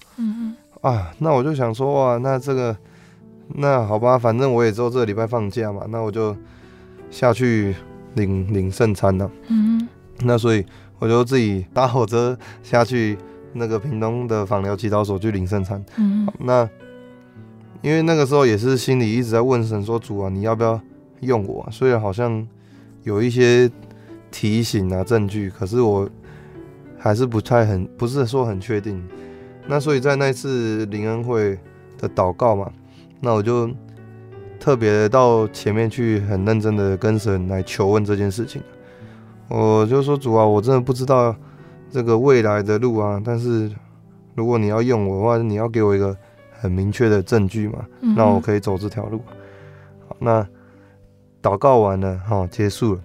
[0.82, 2.76] 啊，那我就想说哇，那这个
[3.56, 6.36] 那好吧，反正我也只有这个礼拜放假嘛，那我就
[7.12, 7.76] 下去
[8.16, 9.30] 领领圣餐了。
[9.50, 9.88] 嗯哼
[10.26, 10.66] 那所以
[11.00, 13.18] 我就自己搭火车下去
[13.54, 15.84] 那个屏东的访疗祈祷所去领圣餐。
[15.98, 16.70] 嗯哼那。
[17.82, 20.80] 因为那个时候也是心里一直在问神说：“主啊，你要不要
[21.22, 22.46] 用我？”虽然好像
[23.04, 23.72] 有一些
[24.30, 26.10] 提醒啊、证据，可是我
[26.98, 29.02] 还是不太很，不是说很确定。
[29.66, 31.58] 那所以在那次灵恩会
[31.98, 32.70] 的祷告嘛，
[33.22, 33.70] 那我就
[34.60, 38.62] 特别到前面去，很认真的跟神来求问这件事情。
[39.48, 41.34] 我就说：“主啊，我真的不知道
[41.90, 43.72] 这个未来的路啊，但是
[44.36, 46.14] 如果你要用我的话，你要给我一个。”
[46.60, 49.22] 很明确的证据嘛，那我可以走这条路。
[50.08, 50.46] 好，那
[51.42, 53.02] 祷告完了，好，结束了。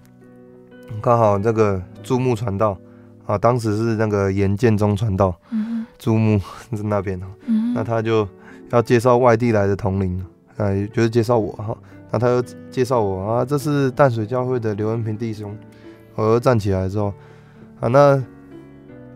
[1.01, 2.77] 刚好这个注目传道
[3.25, 5.33] 啊，当时是那个严建中传道，
[5.97, 6.37] 注目
[6.73, 7.25] 是那边的。
[7.73, 8.27] 那他就
[8.71, 10.25] 要介绍外地来的同灵，
[10.57, 11.77] 啊，就是介绍我哈。
[12.11, 15.55] 那他又介绍我啊，这是淡水教会的刘恩平弟兄。
[16.15, 17.13] 我又站起来之后，
[17.79, 18.21] 啊，那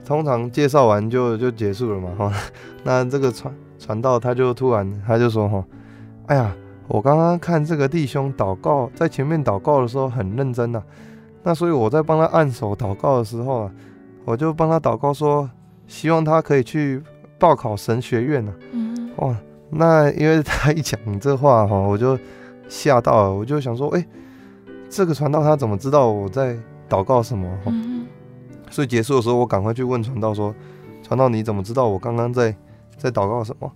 [0.06, 2.34] 通常介绍完就就结束了嘛，哈。
[2.84, 3.54] 那这个传。
[3.80, 5.64] 传道，他就突然他就说：“哈，
[6.28, 6.54] 哎呀，
[6.88, 10.84] 我刚刚看这个弟兄祷告，在前面祷告的时候很认真呐、啊。
[11.44, 13.72] 那所以我在帮他按手祷告的时候啊，
[14.26, 15.50] 我就帮他祷告说，
[15.88, 17.02] 希望他可以去
[17.40, 18.56] 报考神学院呐、啊。
[18.74, 19.36] 嗯，哇，
[19.70, 22.20] 那因为他一讲这话哈，我就
[22.68, 24.06] 吓到了，我就想说，哎，
[24.90, 26.58] 这个传道他怎么知道我在
[26.90, 27.48] 祷告什么？
[27.66, 28.06] 嗯，
[28.70, 30.54] 所以结束的时候，我赶快去问传道说，
[31.02, 32.54] 传道你怎么知道我刚刚在？”
[33.00, 33.72] 在祷告什么？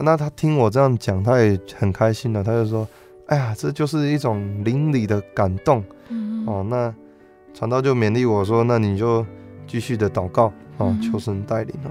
[0.00, 2.44] 那他听我这样讲，他也很开心了。
[2.44, 2.86] 他就说
[3.26, 5.82] ：“哎呀，这就是一种灵里的感动。
[6.08, 6.94] 嗯”哦，那
[7.52, 9.26] 传道就勉励我说：“那你就
[9.66, 10.46] 继续的祷告
[10.78, 11.90] 啊，哦，求神带领啊。”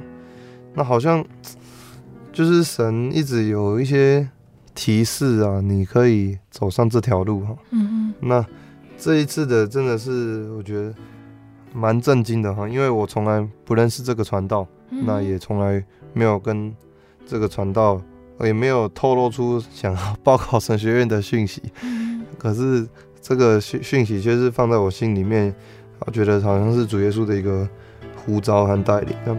[0.74, 1.26] 那好像
[2.32, 4.30] 就是神一直有一些
[4.74, 7.58] 提示啊，你可以走上这条路哈。
[7.72, 8.46] 嗯，那
[8.98, 10.94] 这一次的真的是我觉得
[11.74, 15.84] 蛮震惊的哈，因为我从来不认识这个传道，那也从来。
[16.14, 16.74] 没有跟
[17.28, 18.02] 这个传道，
[18.40, 21.62] 也没有透露出想要报考神学院的讯息，
[22.40, 22.88] 可是
[23.22, 25.54] 这个讯讯息却是放在我心里面，
[26.00, 27.70] 我觉得好像是主耶稣的一个
[28.16, 29.32] 呼召和带领，这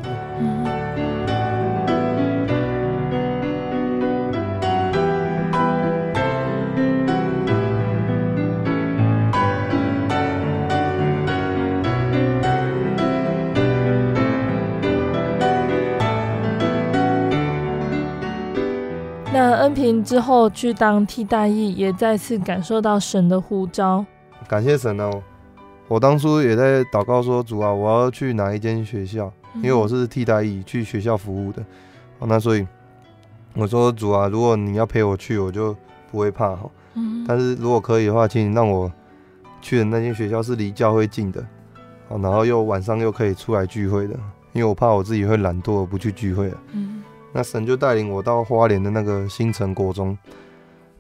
[20.29, 24.05] 后去当替代役，也再次感受到神的呼召。
[24.47, 25.23] 感谢神哦！
[25.89, 29.33] 我当初也在祷告说：“主啊，我要去哪一间学校？
[29.55, 31.63] 因为我是替代役去学校服务的。
[32.19, 32.67] 哦，那所以
[33.55, 35.75] 我说主啊，如果你要陪我去，我就
[36.13, 36.69] 不会怕哈。
[37.27, 38.93] 但是如果可以的话，请你让我
[39.63, 41.43] 去的那间学校是离教会近的，
[42.11, 44.13] 然后又晚上又可以出来聚会的，
[44.53, 46.59] 因为我怕我自己会懒惰不去聚会了。
[47.33, 50.17] 那神就带领我到花莲的那个新城国中，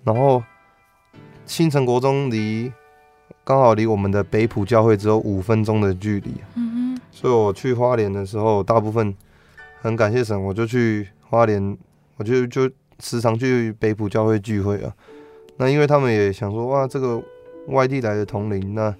[0.04, 0.42] 然后
[1.46, 2.72] 新城国中离。
[3.44, 6.34] 刚好离我们的北埔教会只有五分钟的距离，
[7.10, 9.14] 所以我去花莲的时候，大部分
[9.80, 11.74] 很感谢神，我就去花莲，
[12.16, 14.92] 我就就时常去北埔教会聚会啊。
[15.56, 17.22] 那因为他们也想说，哇，这个
[17.68, 18.94] 外地来的同龄，那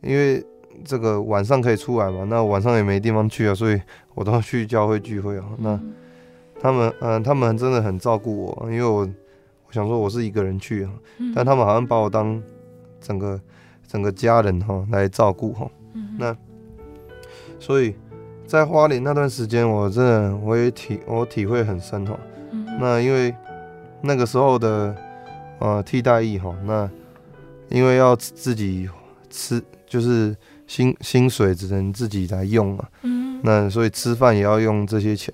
[0.00, 0.42] 因为
[0.82, 3.78] 这个晚上可以出来嘛，那晚上也没地方去啊，所以
[4.14, 5.44] 我都要去教会聚会啊。
[5.58, 5.78] 那
[6.60, 9.08] 他们，嗯、呃，他们真的很照顾我，因为我
[9.66, 10.90] 我想说我是一个人去啊，
[11.34, 12.42] 但他们好像把我当。
[13.02, 13.40] 整个
[13.88, 15.66] 整个家人哈来照顾哈，
[16.18, 16.36] 那
[17.58, 17.94] 所以
[18.46, 22.14] 在花莲那段时间，我真的我也体我体会很深哈。
[22.78, 23.34] 那因为
[24.02, 24.94] 那个时候的
[25.60, 26.90] 呃替代役哈，那
[27.70, 28.86] 因为要自己
[29.30, 32.86] 吃，就是薪薪水只能自己来用嘛。
[33.42, 35.32] 那所以吃饭也要用这些钱。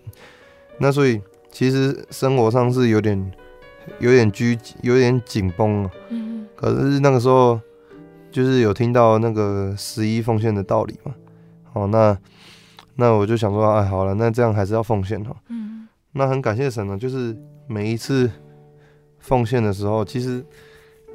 [0.78, 3.32] 那所以其实生活上是有点
[3.98, 5.90] 有点拘有点紧绷啊。
[6.54, 7.60] 可是那个时候，
[8.30, 11.14] 就是有听到那个十一奉献的道理嘛，
[11.74, 12.16] 哦，那
[12.94, 15.36] 那我就想说，哎，好了，那这样还是要奉献哈。
[15.48, 15.86] 嗯。
[16.12, 17.36] 那很感谢神呢，就是
[17.66, 18.30] 每一次
[19.18, 20.42] 奉献的时候，其实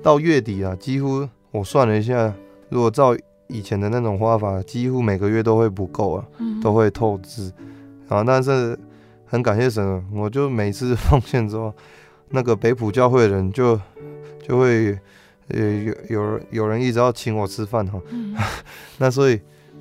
[0.04, 2.32] 到月底啊，几乎我算了一下，
[2.70, 6.28] 如果照以前的那种花法，几乎每个月都会不够啊，
[6.62, 7.52] 都会透支。
[8.08, 8.78] 啊，但是
[9.32, 11.74] 很感谢神，我就每次奉献之后，
[12.30, 13.80] 那个北普教会的人就
[14.46, 15.00] 就会。
[15.54, 18.34] 呃，有有有人一直要请我吃饭哈，嗯、
[19.00, 19.38] 那所以，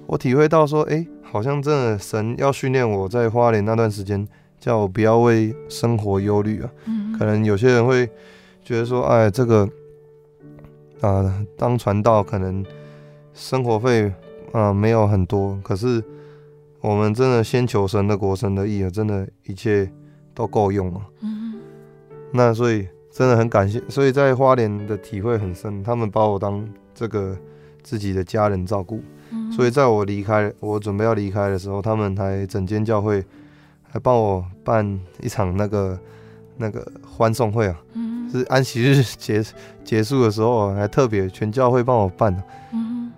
[0.06, 4.26] 我体会到说，哎、欸，好像真的神要训练我在花莲那段时间，
[4.58, 6.68] 叫我不要为生活忧虑啊。
[6.86, 8.04] 嗯、可能有些人会
[8.64, 9.62] 觉得说，哎，这个
[11.00, 12.66] 啊、呃，当传道可能
[13.32, 14.12] 生活费
[14.50, 16.02] 啊、呃、没有很多，可是
[16.80, 19.90] 我们真的先求神的国、神的义啊，真的一切
[20.34, 21.00] 都够用了。
[21.20, 21.60] 嗯、
[22.32, 22.88] 那所以。
[23.12, 25.82] 真的很感谢，所以在花莲的体会很深。
[25.82, 26.64] 他们把我当
[26.94, 27.36] 这个
[27.82, 33.24] 自己的家人照顾，嗯、所以在我离开，我准备要离开的时候，他们还整间教会
[33.82, 35.98] 还帮我办一场那个
[36.56, 37.76] 那个欢送会啊，
[38.30, 39.44] 是安息日结
[39.82, 42.40] 结束的时候，还特别全教会帮我办的。
[42.72, 43.10] 嗯、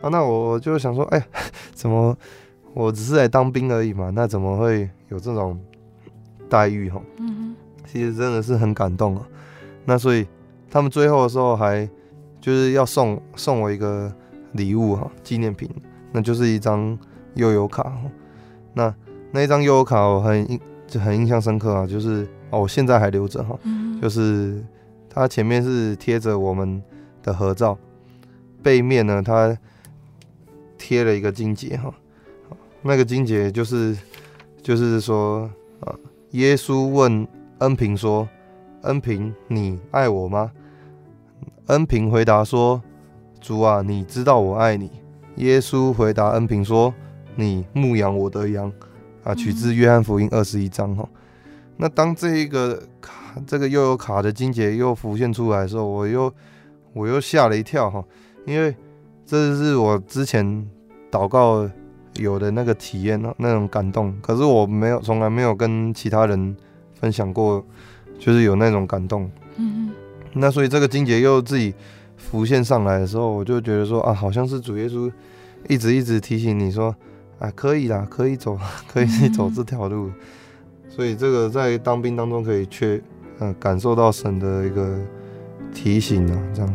[0.00, 1.28] 啊，那我就想说，哎，
[1.72, 2.18] 怎么
[2.84, 4.12] 我只是来当兵而已嘛？
[4.14, 5.58] 那怎么会有这种
[6.48, 7.02] 待遇哈？
[7.18, 9.26] 嗯其实真的是很感动啊，
[9.84, 10.24] 那所以
[10.70, 11.88] 他们最后的时候还
[12.40, 14.12] 就是要送送我一个
[14.52, 15.68] 礼物哈，纪念品，
[16.12, 16.96] 那就是一张
[17.34, 17.92] 悠游卡。
[18.74, 18.94] 那
[19.32, 23.58] 那一张悠游卡我很印就很印象深刻啊，就是哦，我现在还留着哈，
[24.00, 24.62] 就是
[25.10, 26.80] 它前面是贴着我们
[27.24, 27.76] 的合照，
[28.62, 29.58] 背面呢它
[30.76, 31.92] 贴了一个经节哈，
[32.88, 33.94] 那个金节就是
[34.62, 35.42] 就是说
[35.80, 35.94] 啊，
[36.30, 37.28] 耶稣问。
[37.58, 38.28] 恩平说
[38.86, 40.52] ：“恩平，你爱我吗？”
[41.66, 42.80] 恩平回答说
[43.42, 44.88] ：“主啊，你知道我爱你。”
[45.34, 46.94] 耶稣回答恩平说
[47.34, 48.72] ：“你牧养我的羊。”
[49.24, 51.08] 啊，取自约翰福音二十一章哈。
[51.76, 56.32] 那当这一个卡，这个又有卡的金节又浮现出来的时候，我又
[56.92, 58.04] 我又吓了一跳哈，
[58.46, 58.72] 因为
[59.26, 60.64] 这是我之前
[61.10, 61.68] 祷告
[62.18, 66.56] 有的那个体验，那种感动，可是我没有，从来没有跟其他人。
[67.00, 67.64] 分享过，
[68.18, 69.90] 就是有那种感动，嗯嗯，
[70.32, 71.72] 那所以这个金节又自己
[72.16, 75.08] 浮现上来的时候，我就觉得说啊，好像是主耶稣
[75.68, 76.92] 一直一直提醒你说，
[77.38, 78.58] 啊，可以啦，可以走，
[78.92, 80.10] 可以走这条路，
[80.88, 83.00] 所以这个在当兵当中可以去，
[83.38, 84.98] 嗯、呃，感受到神的一个
[85.72, 86.74] 提醒啊，这样。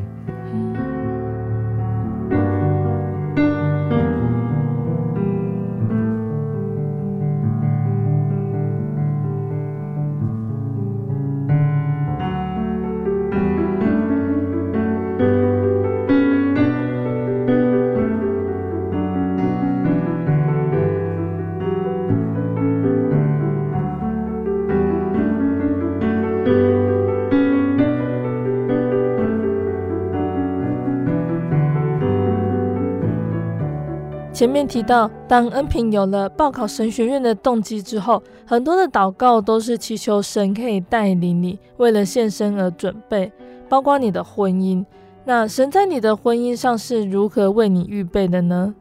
[34.34, 43.32] 前面提到，当恩平有了报考神学院的动机之后，很多的祷告都是祈求神可以带领你，为了献身而准备，
[43.70, 44.84] 包括你的婚姻。
[45.24, 48.74] 那神在你的婚姻上是如何为你预备的呢？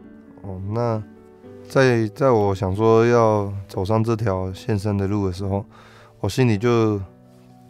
[0.43, 1.03] 哦，那
[1.69, 5.65] 在在我想说要走上这条献身的路的时候，
[6.21, 6.99] 我心里就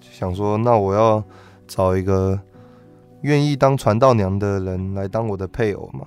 [0.00, 1.22] 想说，那我要
[1.66, 2.38] 找一个
[3.22, 6.06] 愿意当传道娘的人来当我的配偶嘛。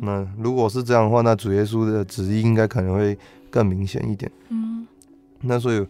[0.02, 3.18] 那如果是这样的话，那主耶稣的旨意应该可能会
[3.50, 4.30] 更明显一点。
[4.48, 4.86] 嗯，
[5.40, 5.86] 那所以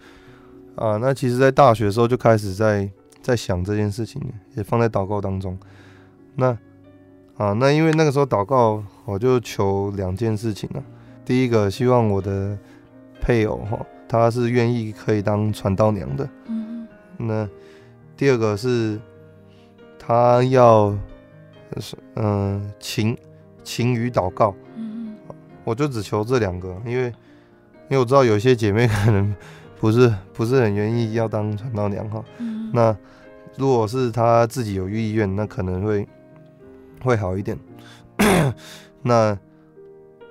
[0.76, 2.88] 啊，那其实，在大学的时候就开始在
[3.22, 4.20] 在想这件事情，
[4.54, 5.58] 也放在祷告当中。
[6.34, 6.48] 那
[7.36, 10.82] 啊，那因为那个时候祷告，我就求两件事情了。
[11.24, 12.56] 第一个，希望我的
[13.20, 16.28] 配偶哈，他是愿意可以当传道娘的。
[16.46, 16.86] 嗯。
[17.18, 17.48] 那
[18.16, 19.00] 第二个是，
[19.98, 20.96] 他要
[21.80, 23.16] 是嗯勤
[23.66, 24.54] 勤于祷告。
[24.76, 25.14] 嗯。
[25.64, 27.06] 我就只求这两个，因为
[27.88, 29.34] 因为我知道有些姐妹可能
[29.80, 32.24] 不是不是很愿意要当传道娘哈。
[32.38, 32.70] 嗯。
[32.72, 32.96] 那
[33.56, 36.06] 如果是她自己有意愿，那可能会。
[37.04, 37.56] 会好一点，
[39.02, 39.38] 那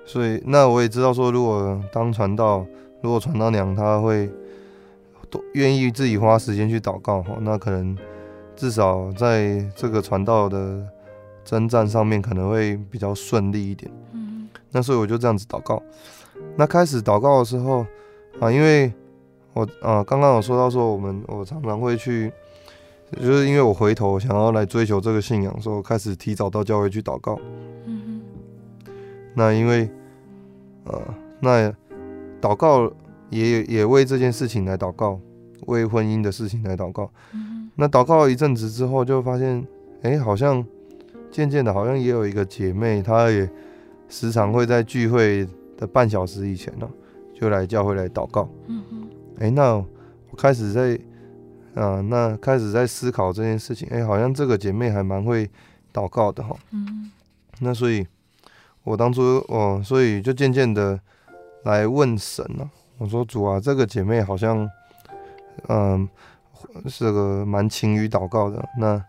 [0.04, 2.66] 所以那我也知道说，如果当传道，
[3.00, 4.28] 如果传道娘她会
[5.30, 7.96] 都愿意自己花时间去祷告哈，那可能
[8.56, 10.84] 至少在这个传道的
[11.46, 13.90] 征战上面可能会比较顺利一点。
[14.12, 15.82] 嗯，那所以我就这样子祷告。
[16.56, 17.86] 那开始祷告的时候
[18.38, 18.92] 啊，因为
[19.54, 22.30] 我啊刚刚有说到说，我们我常常会去。
[23.20, 27.38] 就是因为我回头想要来追求这个信仰，所以我开始提早到教会去祷告。
[27.84, 28.92] 嗯哼。
[29.32, 29.88] 那因为，
[30.86, 31.00] 呃，
[31.38, 31.72] 那
[32.40, 32.90] 祷告
[33.30, 35.20] 也也为这件事情来祷告，
[35.66, 37.08] 为婚姻的事情来祷告。
[37.32, 37.70] 嗯哼。
[37.76, 39.64] 那祷告了一阵子之后，就发现，
[40.02, 40.66] 哎，好像
[41.36, 43.46] 渐渐的，好像也有一个姐妹，她也
[44.08, 46.88] 时常会在聚会的半小时以前呢，
[47.34, 48.48] 就来教会来祷告。
[48.68, 49.08] 嗯哼。
[49.40, 50.98] 哎，那我开始在。
[51.74, 55.46] 啊，那开始在思考这件事情，哎、欸，好像这个姐妹还蛮会
[55.92, 56.56] 祷告的哈。
[56.70, 57.10] 嗯。
[57.60, 58.06] 那所以，
[58.82, 60.98] 我当初哦，所以就渐渐的
[61.64, 62.70] 来问神了、啊。
[62.96, 64.66] 我说主啊，这个姐妹好像，
[65.68, 66.08] 嗯，
[66.86, 68.66] 是个蛮勤于祷告的。
[68.80, 69.04] 那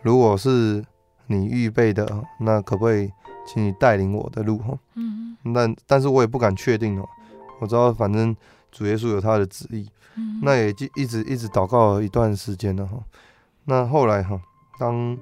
[0.00, 0.82] 如果是
[1.26, 2.06] 你预备的，
[2.40, 3.10] 那可不可以
[3.46, 4.78] 请你带领我的路哈？
[4.94, 5.36] 嗯。
[5.54, 7.08] 但但是我也不敢确定哦。
[7.60, 8.34] 我知道，反正
[8.72, 9.88] 主耶稣有他的旨意。
[10.42, 12.96] 那也就一直一直祷告了一段时间了哈。
[13.64, 14.40] 那后来哈，
[14.78, 15.18] 当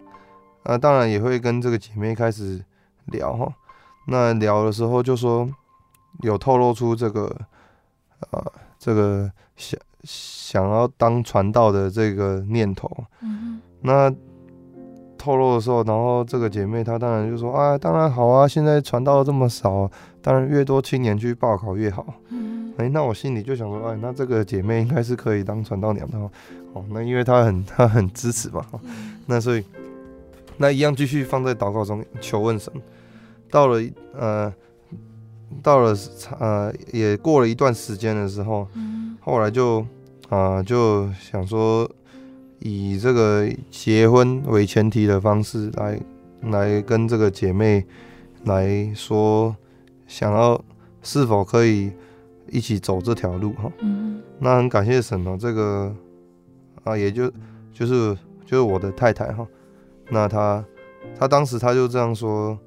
[0.65, 2.63] 啊当然也会跟这个姐妹开始
[3.07, 3.51] 聊哈。
[4.09, 5.49] 那聊的时候就说
[6.21, 7.35] 有透露出这个
[8.31, 8.45] 啊
[8.79, 12.91] 这个想想要当传道的这个念头。
[13.81, 14.13] 那
[15.23, 19.89] 透露的时候，然后这个姐妹她当然就说啊，当然好啊，现在传道这么少，
[20.21, 22.05] 当然越多青年去报考越好。
[22.77, 26.19] 哎、欸，那我心里就想说，哎，那这个姐妹应该是可以当传道娘的
[26.73, 26.85] 哦。
[26.91, 28.67] 那因为她很她很支持嘛，
[29.27, 29.65] 那所以
[30.57, 32.73] 那一样继续放在祷告中求问神。
[33.49, 33.81] 到了
[34.19, 34.53] 呃，
[35.63, 35.95] 到了
[36.41, 38.67] 呃，也过了一段时间的时候，
[39.21, 39.81] 后来就
[40.31, 41.89] 啊、呃、就想说，
[42.63, 46.01] 以这个结婚为前提的方式来
[46.43, 47.85] 来跟这个姐妹
[48.45, 49.55] 来说，
[50.07, 50.63] 想要
[51.03, 51.93] 是否可以。
[52.51, 55.91] 一起走这条路哈，嗯，那很感谢神哦，这个
[56.85, 57.33] 啊，也就
[57.73, 59.47] 就是就是我的太太哈，
[60.11, 60.63] 那她
[61.19, 62.59] 她当时她就这样说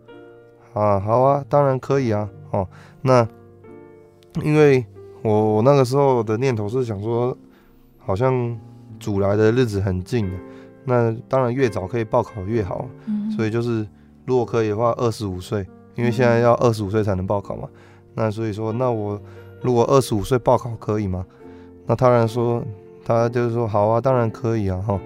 [0.73, 2.67] 啊，好啊，当然可以啊，哦，
[3.03, 3.27] 那
[4.41, 4.83] 因为
[5.21, 7.37] 我我那个时候的念头是想说，
[7.99, 8.59] 好像
[9.05, 10.37] 主来的日子很近的，
[10.85, 13.87] 那当然越早可以报考越好，嗯，所以就是
[14.25, 17.69] 如果可以的话，二十五岁，因为现在要二十五岁才能报考嘛，
[18.15, 19.21] 那所以说那我。
[19.61, 21.25] 如果二十五岁报考可以吗？
[21.87, 22.63] 那当然说，
[23.03, 24.99] 他就是说好啊，当然可以啊，哈。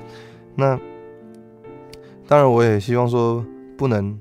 [0.56, 0.78] 那
[2.28, 3.46] 当然我也希望说
[3.78, 4.20] 不能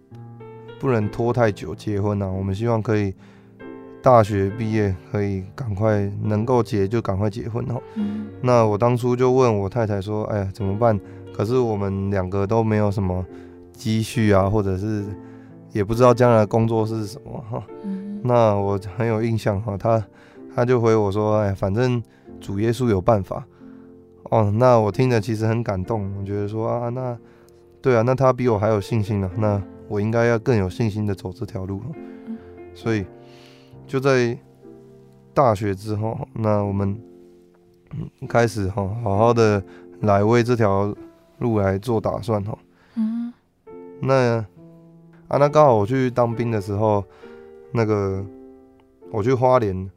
[0.79, 2.29] 不能拖太久结婚啊。
[2.29, 3.13] 我们希望可以
[4.03, 7.81] 大学毕业可以赶快能够结就赶快结婚哦。
[7.95, 8.29] 嗯。
[8.41, 10.99] 那我当初就问我太太说，哎呀怎么办？
[11.33, 13.25] 可是我们两个都没有什么
[13.73, 15.05] 积蓄啊，或者是
[15.73, 17.63] 也不知道将来工作是什么哈。
[17.85, 18.21] 嗯。
[18.25, 20.03] 那我很有印象哈，他。
[20.55, 22.03] 他就回我说：“哎，反正
[22.41, 23.47] 主耶稣有办法。”
[24.29, 26.13] 哦，那我听着其实很感动。
[26.19, 27.17] 我觉得说啊，那
[27.81, 29.31] 对啊，那他比我还有信心呢。
[29.37, 31.81] 那我应该要更有信心的走这条路。
[32.75, 33.05] 所以
[33.89, 34.39] 就在
[35.35, 37.01] 大学之后，那我们
[38.29, 39.61] 开始哈，好好的
[40.03, 40.95] 来为这条
[41.39, 42.57] 路来做打算哈。
[42.97, 43.33] 嗯。
[44.01, 44.45] 那
[45.27, 47.03] 啊，那刚好我去当兵的时候，
[47.73, 48.25] 那个
[49.11, 49.91] 我去花莲，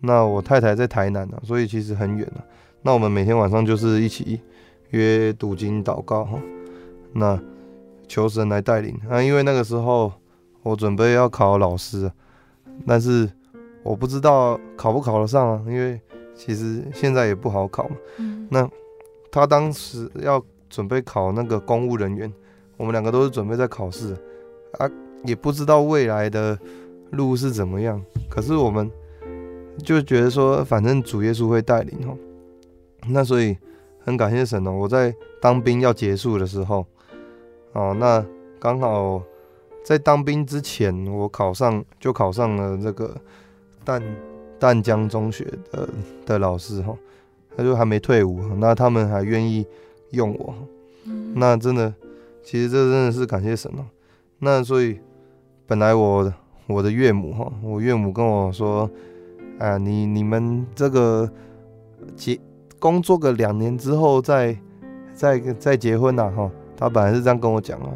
[0.00, 2.40] 那我太太在台南啊，所以其实很远啊。
[2.82, 4.40] 那我们每天晚上就是一起
[4.90, 6.38] 约读经祷告哈，
[7.12, 7.38] 那
[8.06, 9.20] 求神来带领啊。
[9.20, 10.12] 因为那个时候
[10.62, 12.10] 我准备要考老师，
[12.84, 13.30] 但是
[13.82, 16.00] 我不知道考不考得上啊，因为
[16.34, 17.96] 其实现在也不好考嘛。
[18.50, 18.68] 那
[19.30, 22.32] 他当时要准备考那个公务人员，
[22.76, 24.16] 我们两个都是准备在考试
[24.78, 24.90] 啊，
[25.24, 26.58] 也不知道未来的
[27.10, 28.02] 路是怎么样。
[28.28, 28.90] 可是我们
[29.82, 32.16] 就觉得说，反正主耶稣会带领哦。
[33.08, 33.56] 那所以
[34.00, 34.72] 很感谢神哦。
[34.72, 36.84] 我在当兵要结束的时候，
[37.72, 38.24] 哦，那
[38.58, 39.22] 刚好
[39.86, 43.16] 在当兵之前，我考上就考上了这个
[43.84, 44.02] 淡
[44.58, 45.88] 淡江中学的
[46.26, 46.92] 的老师哈。
[47.56, 49.64] 他就还没退伍，那他们还愿意
[50.10, 50.52] 用我，
[51.34, 51.94] 那真的，
[52.42, 53.86] 其实这真的是感谢神哦。
[54.40, 54.98] 那所以
[55.68, 56.30] 本来我
[56.66, 58.90] 我的岳母哈，我岳母跟我说，
[59.60, 61.30] 啊，你你们这个
[62.16, 62.36] 结
[62.80, 64.54] 工作个两年之后再
[65.14, 67.94] 再再结婚呐哈，他本来是这样跟我讲啊。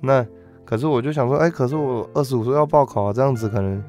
[0.00, 0.26] 那
[0.68, 3.82] 可是我就想说，哎，可是我二十五岁要报考啊，这样子可能，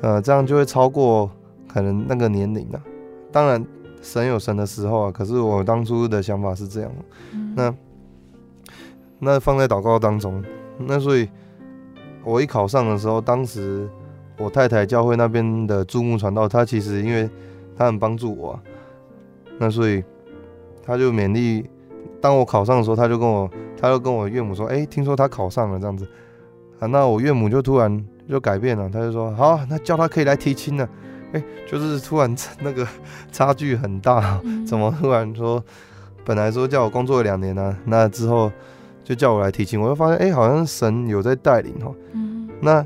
[0.00, 1.30] 呃，这样就会超过
[1.68, 2.82] 可能那个年龄了。
[3.30, 3.64] 当然。
[4.00, 6.90] 神有神的时候啊，可是我当初的想法是这样，
[7.32, 7.74] 嗯、那
[9.18, 10.40] 那放在祷告当中，
[10.78, 11.28] 那所以
[12.22, 13.90] 我一考上的时候，当时
[14.38, 17.28] 我太太教会那边的注目传道，他其实因为
[17.76, 18.62] 他很帮助我，啊，
[19.58, 20.02] 那所以
[20.86, 21.68] 他就勉励，
[22.20, 23.50] 当我考上的时候，他就跟我，
[23.80, 26.06] 他就跟我岳母说，哎、欸，听说他考上了这样子，
[26.80, 30.88] 啊，那我岳母就突然就改变了，他就说，好，那叫他可以来提亲了。
[31.32, 32.86] 哎、欸，就是突然那个
[33.30, 35.62] 差距很大，怎么突然说，
[36.24, 38.50] 本来说叫我工作两年呢、啊，那之后
[39.04, 41.92] 就叫我来提亲，我就发现哎、欸，好像神有在带领哈。
[42.12, 42.48] 嗯。
[42.60, 42.84] 那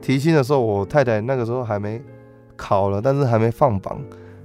[0.00, 2.00] 提亲的时候，我太太那个时候还没
[2.56, 3.98] 考了，但是还没放榜，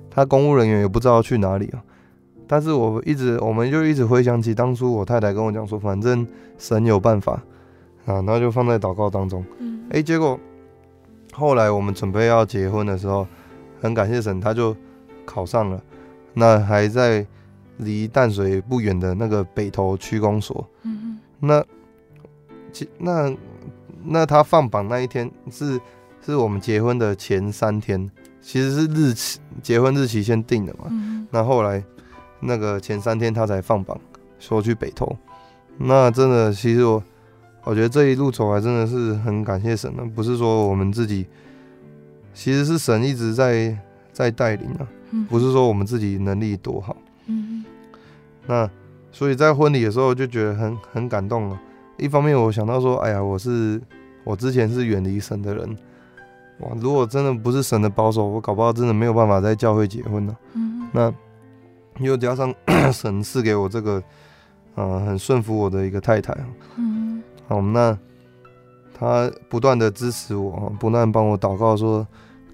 [0.10, 1.84] 他公务人员也不知道去哪里啊。
[2.48, 6.26] 但是我一直，我们就一直回想起当初我太太跟我讲说，反正
[6.58, 7.34] 神有办法
[8.06, 9.44] 啊，然后就放在祷告当中。
[9.60, 9.82] 嗯。
[9.90, 10.40] 哎、欸，结果。
[11.38, 13.28] 后来我们准备要结婚的时候，
[13.82, 14.74] 很感谢神，他就
[15.26, 15.84] 考上了。
[16.34, 17.28] 那还在
[17.76, 20.66] 离淡水不远的那个北投区公所。
[20.84, 21.20] 嗯嗯。
[21.42, 21.66] 那，
[22.98, 23.36] 那
[24.02, 25.78] 那他放榜那一天是
[26.26, 30.86] 是我们结婚的前三天，其实是日期结婚日期先定的嘛。
[30.90, 31.28] 嗯。
[31.30, 31.84] 那后来
[32.40, 34.00] 那个前三天他才放榜，
[34.40, 35.16] 说去北投。
[35.78, 37.04] 那真的，其实我。
[37.68, 41.26] 我觉得这一路走来真的是很感谢神啊，不是说我们自己，
[42.32, 43.76] 其实是神一直在
[44.14, 44.86] 在带领啊，
[45.28, 46.96] 不是说我们自己能力多好。
[47.26, 47.66] 嗯，
[48.46, 48.70] 那
[49.12, 51.60] 所以在婚礼的时候就觉得很很感动啊。
[51.98, 53.82] 一方面我想到说，哎呀，我是
[54.24, 55.76] 我之前是远离神的人，
[56.60, 60.38] 哇，如果真的不是神的保守，我搞不好真的没有办法在教会结婚呢。
[60.54, 61.12] 嗯，那
[62.00, 62.54] 又加上
[62.92, 64.04] 神赐给我这个，
[64.76, 66.46] 呃，很顺服我的一个太太啊。
[66.78, 67.24] 嗯。
[67.48, 67.98] 好，那
[68.98, 72.06] 他不断的支持我，不断帮我祷告，说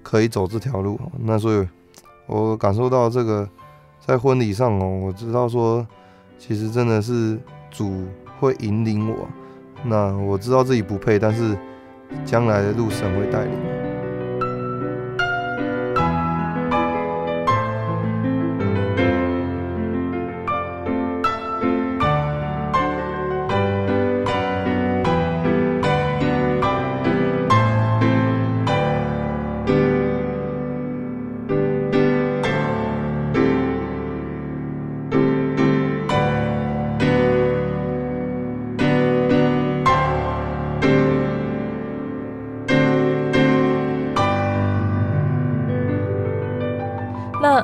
[0.02, 1.00] 可以走这条路。
[1.18, 1.68] 那所以，
[2.26, 3.48] 我感受到这个
[3.98, 5.86] 在婚礼上哦，我知道说，
[6.38, 7.38] 其实真的是
[7.70, 8.04] 主
[8.38, 9.28] 会引领我。
[9.84, 11.56] 那我知道自己不配，但是
[12.24, 13.91] 将来的路神会带领。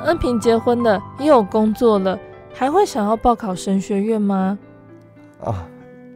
[0.08, 2.18] 恩平结婚了，也有工作了，
[2.54, 4.58] 还会想要报考神学院吗？
[5.44, 5.68] 啊，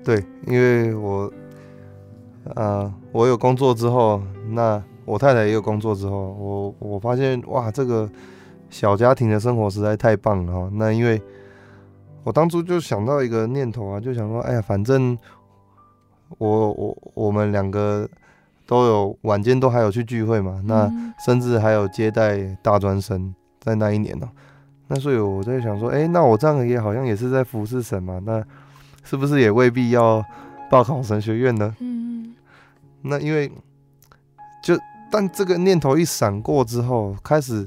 [0.03, 1.31] 对，因为我，
[2.55, 8.09] 呃，我有工作之后，那我太太也有工作之后，我我发现哇，这个
[8.71, 10.71] 小家庭的生活实在太棒了哈。
[10.73, 11.21] 那因为
[12.25, 15.19] 我当初就想到一个念头啊，就想说，哎呀，反正
[16.39, 18.09] 我我我们两个
[18.67, 20.91] 都有晚间都还有去聚会嘛，那
[21.27, 23.35] 甚至还有接待大专生。
[23.63, 24.31] 在那一年呢、喔，
[24.89, 28.45] 那所以我在想说，哎、欸，那我这样也好像也是在服侍神嘛，那
[29.05, 30.25] 是不是也未必要
[30.69, 31.75] 报考神学院呢？
[31.79, 32.35] 嗯，
[33.03, 33.51] 那因为
[34.65, 34.77] 就
[35.11, 37.67] 但这个念头一闪过之后，开始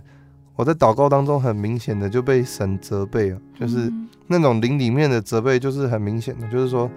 [0.57, 3.91] 我在祷告当中很明显的就被神责备了，就是
[4.27, 6.89] 那种灵里面的责备，就是很明显的，就是说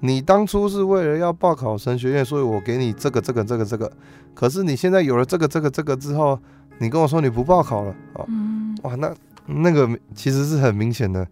[0.00, 3.92] 你当初是为了要报考神学院，所以我给你这个这个这个这个，
[4.34, 6.38] 可是你现在有了这个这个这个之后，
[6.80, 8.26] 你跟我说你不报考了哦，
[8.82, 9.14] 哇，那
[9.46, 11.26] 那个其实是很明显的。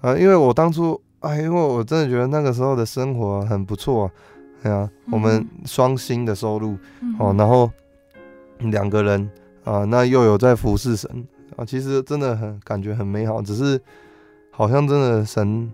[0.00, 4.10] 啊，因为我当初哎，因为我真的觉得那个时候的生活很不错啊，
[4.62, 6.76] 对啊，我们双薪的收入
[7.18, 7.70] 哦，然后
[8.58, 9.30] 两个人
[9.64, 11.26] 啊，那又有在服侍神
[11.56, 13.80] 啊，其实真的很感觉很美好，只是
[14.50, 15.72] 好像真的神。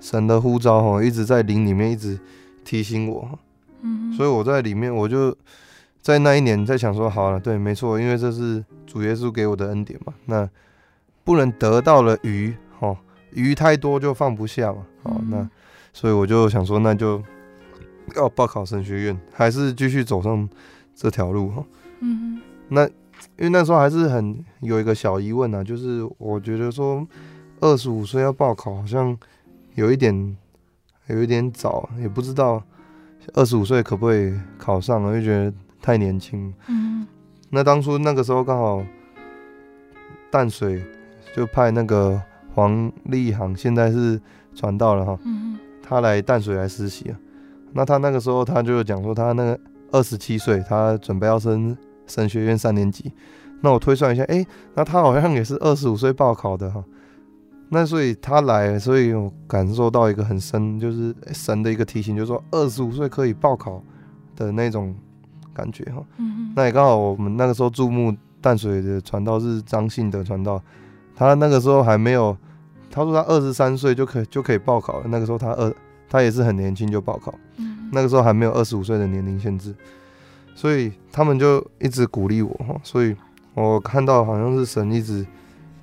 [0.00, 2.16] 神的呼召哦，一直在灵里面一直
[2.64, 3.36] 提醒我，
[3.80, 5.36] 嗯，所以我在里面，我就
[6.00, 10.48] 在那一年在想说，好了，对，没错，因为这是主耶稣给我的恩典嘛，那
[11.24, 12.96] 不能得到了鱼，哈，
[13.32, 15.48] 鱼太多就放不下嘛，好，那
[15.92, 17.22] 所以我就想说，那就
[18.16, 20.48] 要报考神学院，还是继续走上
[20.94, 21.64] 这条路哈，
[22.00, 27.06] 嗯，那因为那时候还是很有一个小疑问啊，就是我觉得说
[27.60, 29.16] 二十五岁要报考，好像。
[29.74, 30.36] 有一点，
[31.06, 32.60] 有一点早，也不知道
[33.34, 36.52] 二十五岁可不可以考上，我就觉得太年轻。
[36.68, 37.06] 嗯，
[37.50, 38.84] 那当初那个时候刚好
[40.30, 40.82] 淡水
[41.34, 42.20] 就派那个
[42.54, 44.20] 黄立航，现在是
[44.54, 45.18] 传道了哈。
[45.24, 47.18] 嗯，他来淡水来实习啊。
[47.72, 49.60] 那他那个时候他就讲说，他那个
[49.92, 51.76] 二十七岁，他准备要升
[52.06, 53.12] 神学院三年级。
[53.60, 56.84] 那我推算一下，哎、欸，那他好像也是二十五岁报考的哈。
[57.70, 63.82] 那所以他来，所以我感受到一个很深，就是神的一个提醒，就是说二十五岁可以报考
[64.34, 64.94] 的那种
[65.58, 66.02] 感觉哈。
[66.18, 70.62] 嗯，那也刚好我们那个时候注目淡水的传道是张信德传道，
[71.16, 72.36] 他那个时候还没有，
[72.90, 75.06] 他说他二十三岁就可以就可以报考了。
[75.08, 75.74] 那个时候他二
[76.08, 79.74] 他也是很年轻就报考，嗯，那个时候还没有二十五岁的年龄限制，
[80.54, 82.80] 所以他们就一直鼓励我哈。
[82.82, 83.16] 所以
[83.54, 85.26] 我看到好像是神一直。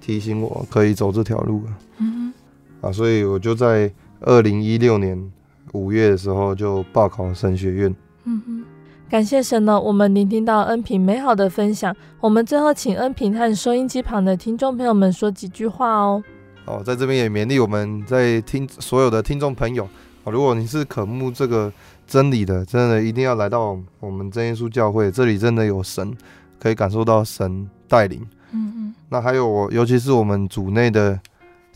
[0.02, 2.32] 提醒我可以走这条路啊，嗯
[2.80, 5.32] 哼，啊，所以我就在二零一六年
[5.72, 7.96] 五月的时候就报考神学院。
[8.26, 8.64] 嗯哼，
[9.08, 11.96] 感谢神呢，我们聆听到恩平美好的分享。
[12.20, 16.24] 我们最后请恩平和收音机旁的听众朋友们说几句话哦。
[16.66, 19.88] 哦，在这边也勉励我们在听所有的听众朋友，
[20.26, 21.72] 如果你是渴慕这个
[22.08, 26.12] 真理的，真的一定要来到我们真耶稣教会，这里真的有神，
[26.60, 28.28] 可以感受到神带领。
[28.52, 31.18] 嗯嗯，那还有我，尤其是我们组内的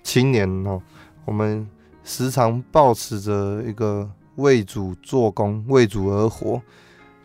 [0.02, 0.82] 青年哦，
[1.26, 1.66] 我们
[2.04, 6.60] 时常保持着一个为主做工、为主而活、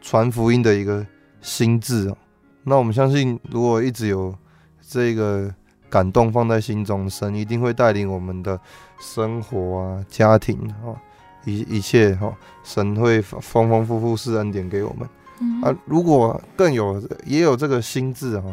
[0.04, 1.04] 传福音的一个
[1.40, 2.16] 心智哦。
[2.64, 4.34] 那我们相信，如果一直有
[4.86, 5.52] 这个
[5.88, 8.60] 感动放在心中，神一定会带领我们的
[9.00, 10.94] 生活啊、家庭哈，
[11.46, 15.08] 一一切哈，神会丰丰富富施恩典给我们。
[15.62, 18.44] 啊，如果更有也有这个心智啊。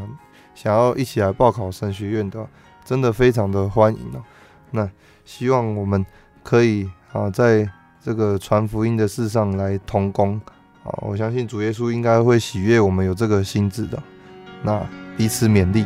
[0.54, 2.45] 想要一起来报考神学院的，
[2.84, 4.22] 真的非常的欢迎哦。
[4.72, 4.89] 那
[5.24, 6.06] 希望我们
[6.43, 7.68] 可以啊，在
[8.02, 10.39] 这个传福音的事上来同工
[10.84, 14.02] 好，我相信主耶稣应该会喜悦我们有这个心智的。
[14.64, 14.84] 那
[15.16, 15.86] 彼此勉励。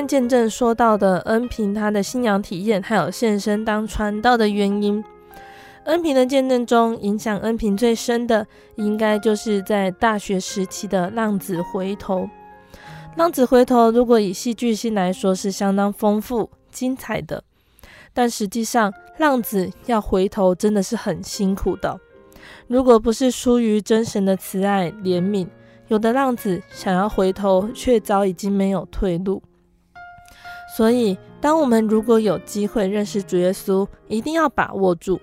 [0.00, 5.04] 天见证说到的恩平他的信仰体验，还有献身当传道的原因。
[5.84, 8.46] 恩平的见证中，影响恩平最深的，
[8.76, 12.30] 应该就是在大学时期的浪子回头。
[13.16, 17.44] 浪子回头，如果以戏剧性来说，是相当丰富精彩的。
[18.14, 22.00] 但实际上，浪子要回头，真的是很辛苦的。
[22.68, 25.46] 如果不是出于真神的慈爱怜悯，
[25.88, 29.42] 有的浪子想要回头，却早已经没有退路。
[30.80, 35.20] 所以，当我们如果有机会认识主耶稣，一定要把握住。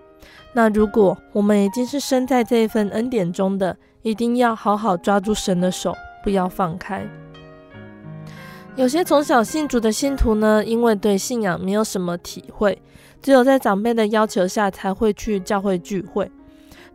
[0.53, 7.09] 那如果我们已经是身在这一份恩典中的，一定要好好抓住神的手，不要放开。
[8.75, 12.79] 有些从小信主的信徒呢，因为对信仰没有什么体会，
[13.23, 16.29] 只有在长辈的要求下才会去教会聚会。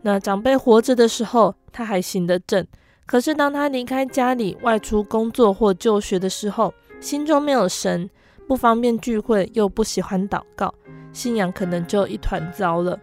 [0.02, 2.64] 那长辈活着的时候，他还行得正。
[3.06, 8.08] 可是，当他离开家里外出工作或就学的时候，心中没有神，
[8.52, 10.74] 不方便聚会，又不喜欢祷告，
[11.10, 13.00] 信仰可能就一团糟了。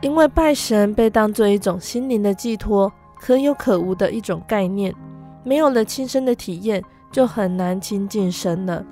[0.00, 4.94] 因为拜神被当做一种心灵的寄托，可有可无的一种概念，
[5.42, 8.86] 没有了亲身的体验，就很难亲近神了。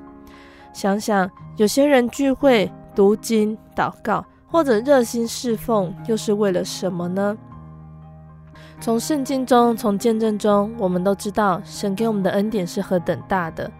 [0.72, 7.39] 想想有些人聚会、读经、祷告，或者热心侍奉，又是为了什么呢？
[8.80, 13.70] 从圣经中，从见证中，我们都知道神给我们的恩典是何等大的。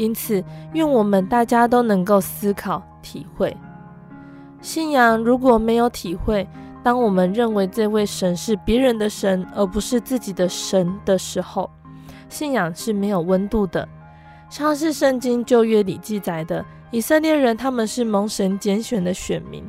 [0.00, 0.42] 因此，
[0.72, 3.54] 愿我们大家都能够思考、体会
[4.62, 5.18] 信仰。
[5.18, 6.48] 如果没有体会，
[6.82, 11.68] 当我们认为这位神是别人的神，而不是自己的神的时候，
[12.30, 13.86] 信仰是没有温度的。
[14.48, 19.62] 像是圣经旧约里记载的，以色列人他们是蒙神拣选的选民。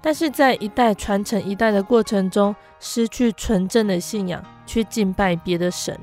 [0.00, 5.98] 但是在一代传承一代的过程中，失去纯正的信仰，去敬拜别的神，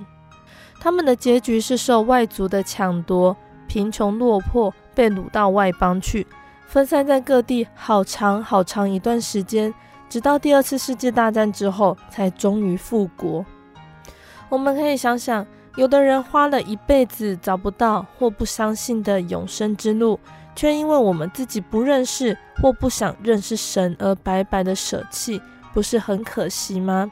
[0.82, 3.36] 他们的结局是受外族的抢夺，
[3.68, 6.26] 贫穷落魄，被掳到外邦去，
[6.68, 9.74] 分散在各地好长好长一段时间，
[10.10, 13.46] 直到第二次世界大战之后，才终于复国。
[14.50, 15.46] 我们可以想想，
[15.76, 20.20] 有的人花了一辈子找不到或不相信的永生之路。
[20.56, 25.42] 却因为我们自己不认识或不想认识神而白白的舍弃，
[25.74, 27.12] 不是很可惜吗？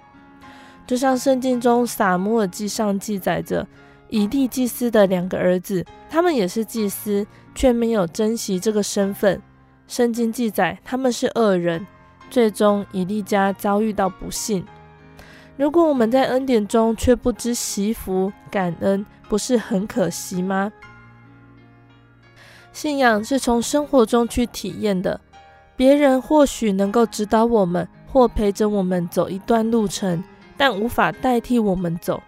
[0.86, 3.66] 就像圣经中撒母耳记上记载着
[4.12, 9.42] 以利祭司的两个儿子，他们也是祭司，却没有珍惜这个身份。
[9.88, 11.88] 圣经记载他们是恶人，
[12.30, 14.66] 最终以利家遭遇到不幸。
[15.58, 20.72] 如果我们在恩典中却不知惜福感恩，不是很可惜吗？
[22.74, 25.20] 信仰是从生活中去体验的，
[25.76, 30.22] 别人或许能够指导我们，或陪着我们走一段路程，
[30.58, 32.22] 但无法代替我们走，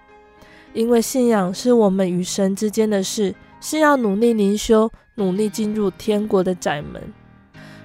[0.73, 7.01] 因为信仰是我们与神之间的事，是要努力灵修，努力进入天国的窄门，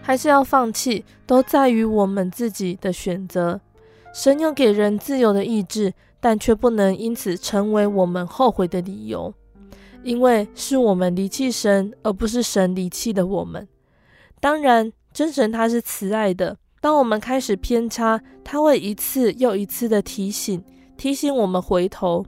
[0.00, 3.60] 还是要放弃，都在于我们自己的选择。
[4.14, 9.32] 神有给人自由的意志，但却不能因此成为我们后悔的理由。
[10.02, 13.68] 因为是我们离弃神，而不是神离弃了我们。
[14.40, 16.56] 当然，真神他是慈爱的。
[16.80, 20.64] 当我们开始偏差，他会一次又一次的提醒，
[20.96, 22.24] 提醒我们回头。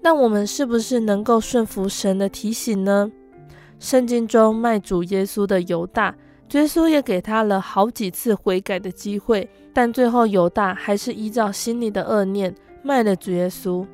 [0.00, 3.10] 那我们是不是能够顺服神的提醒呢？
[3.78, 6.14] 圣经中卖主耶稣的犹大，
[6.52, 13.86] 耶稣也给他了好几次悔改的机会，但最后犹大还是依照心里的恶念卖了主耶稣。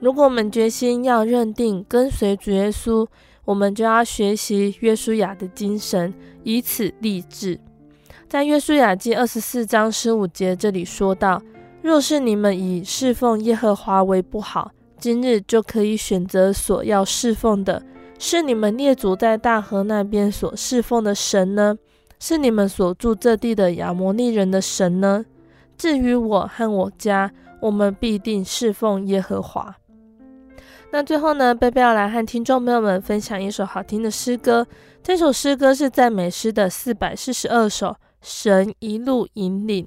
[0.00, 3.06] 如果我们决心要认定跟随主耶稣，
[3.46, 7.58] 我们就要学习约书亚的精神，以此立志。
[8.28, 11.40] 在约书亚记二十四章十五节这里说道
[11.86, 17.80] ：“若是你们以侍奉耶和华为不好，今日就可以选择所要侍奉的，
[18.18, 21.78] 是你们列祖在大河那边所侍奉的神呢？
[22.18, 25.24] 是你们所住这地的亚摩利人的神呢？
[25.78, 27.30] 至于我和我家，
[27.60, 29.76] 我们必定侍奉耶和华。”
[30.90, 34.66] 那最后呢，贝贝要来和听众朋友们分享一首好听的诗歌。
[35.04, 39.86] 这首诗歌是赞美诗的四百四十二首，《神一路引领》。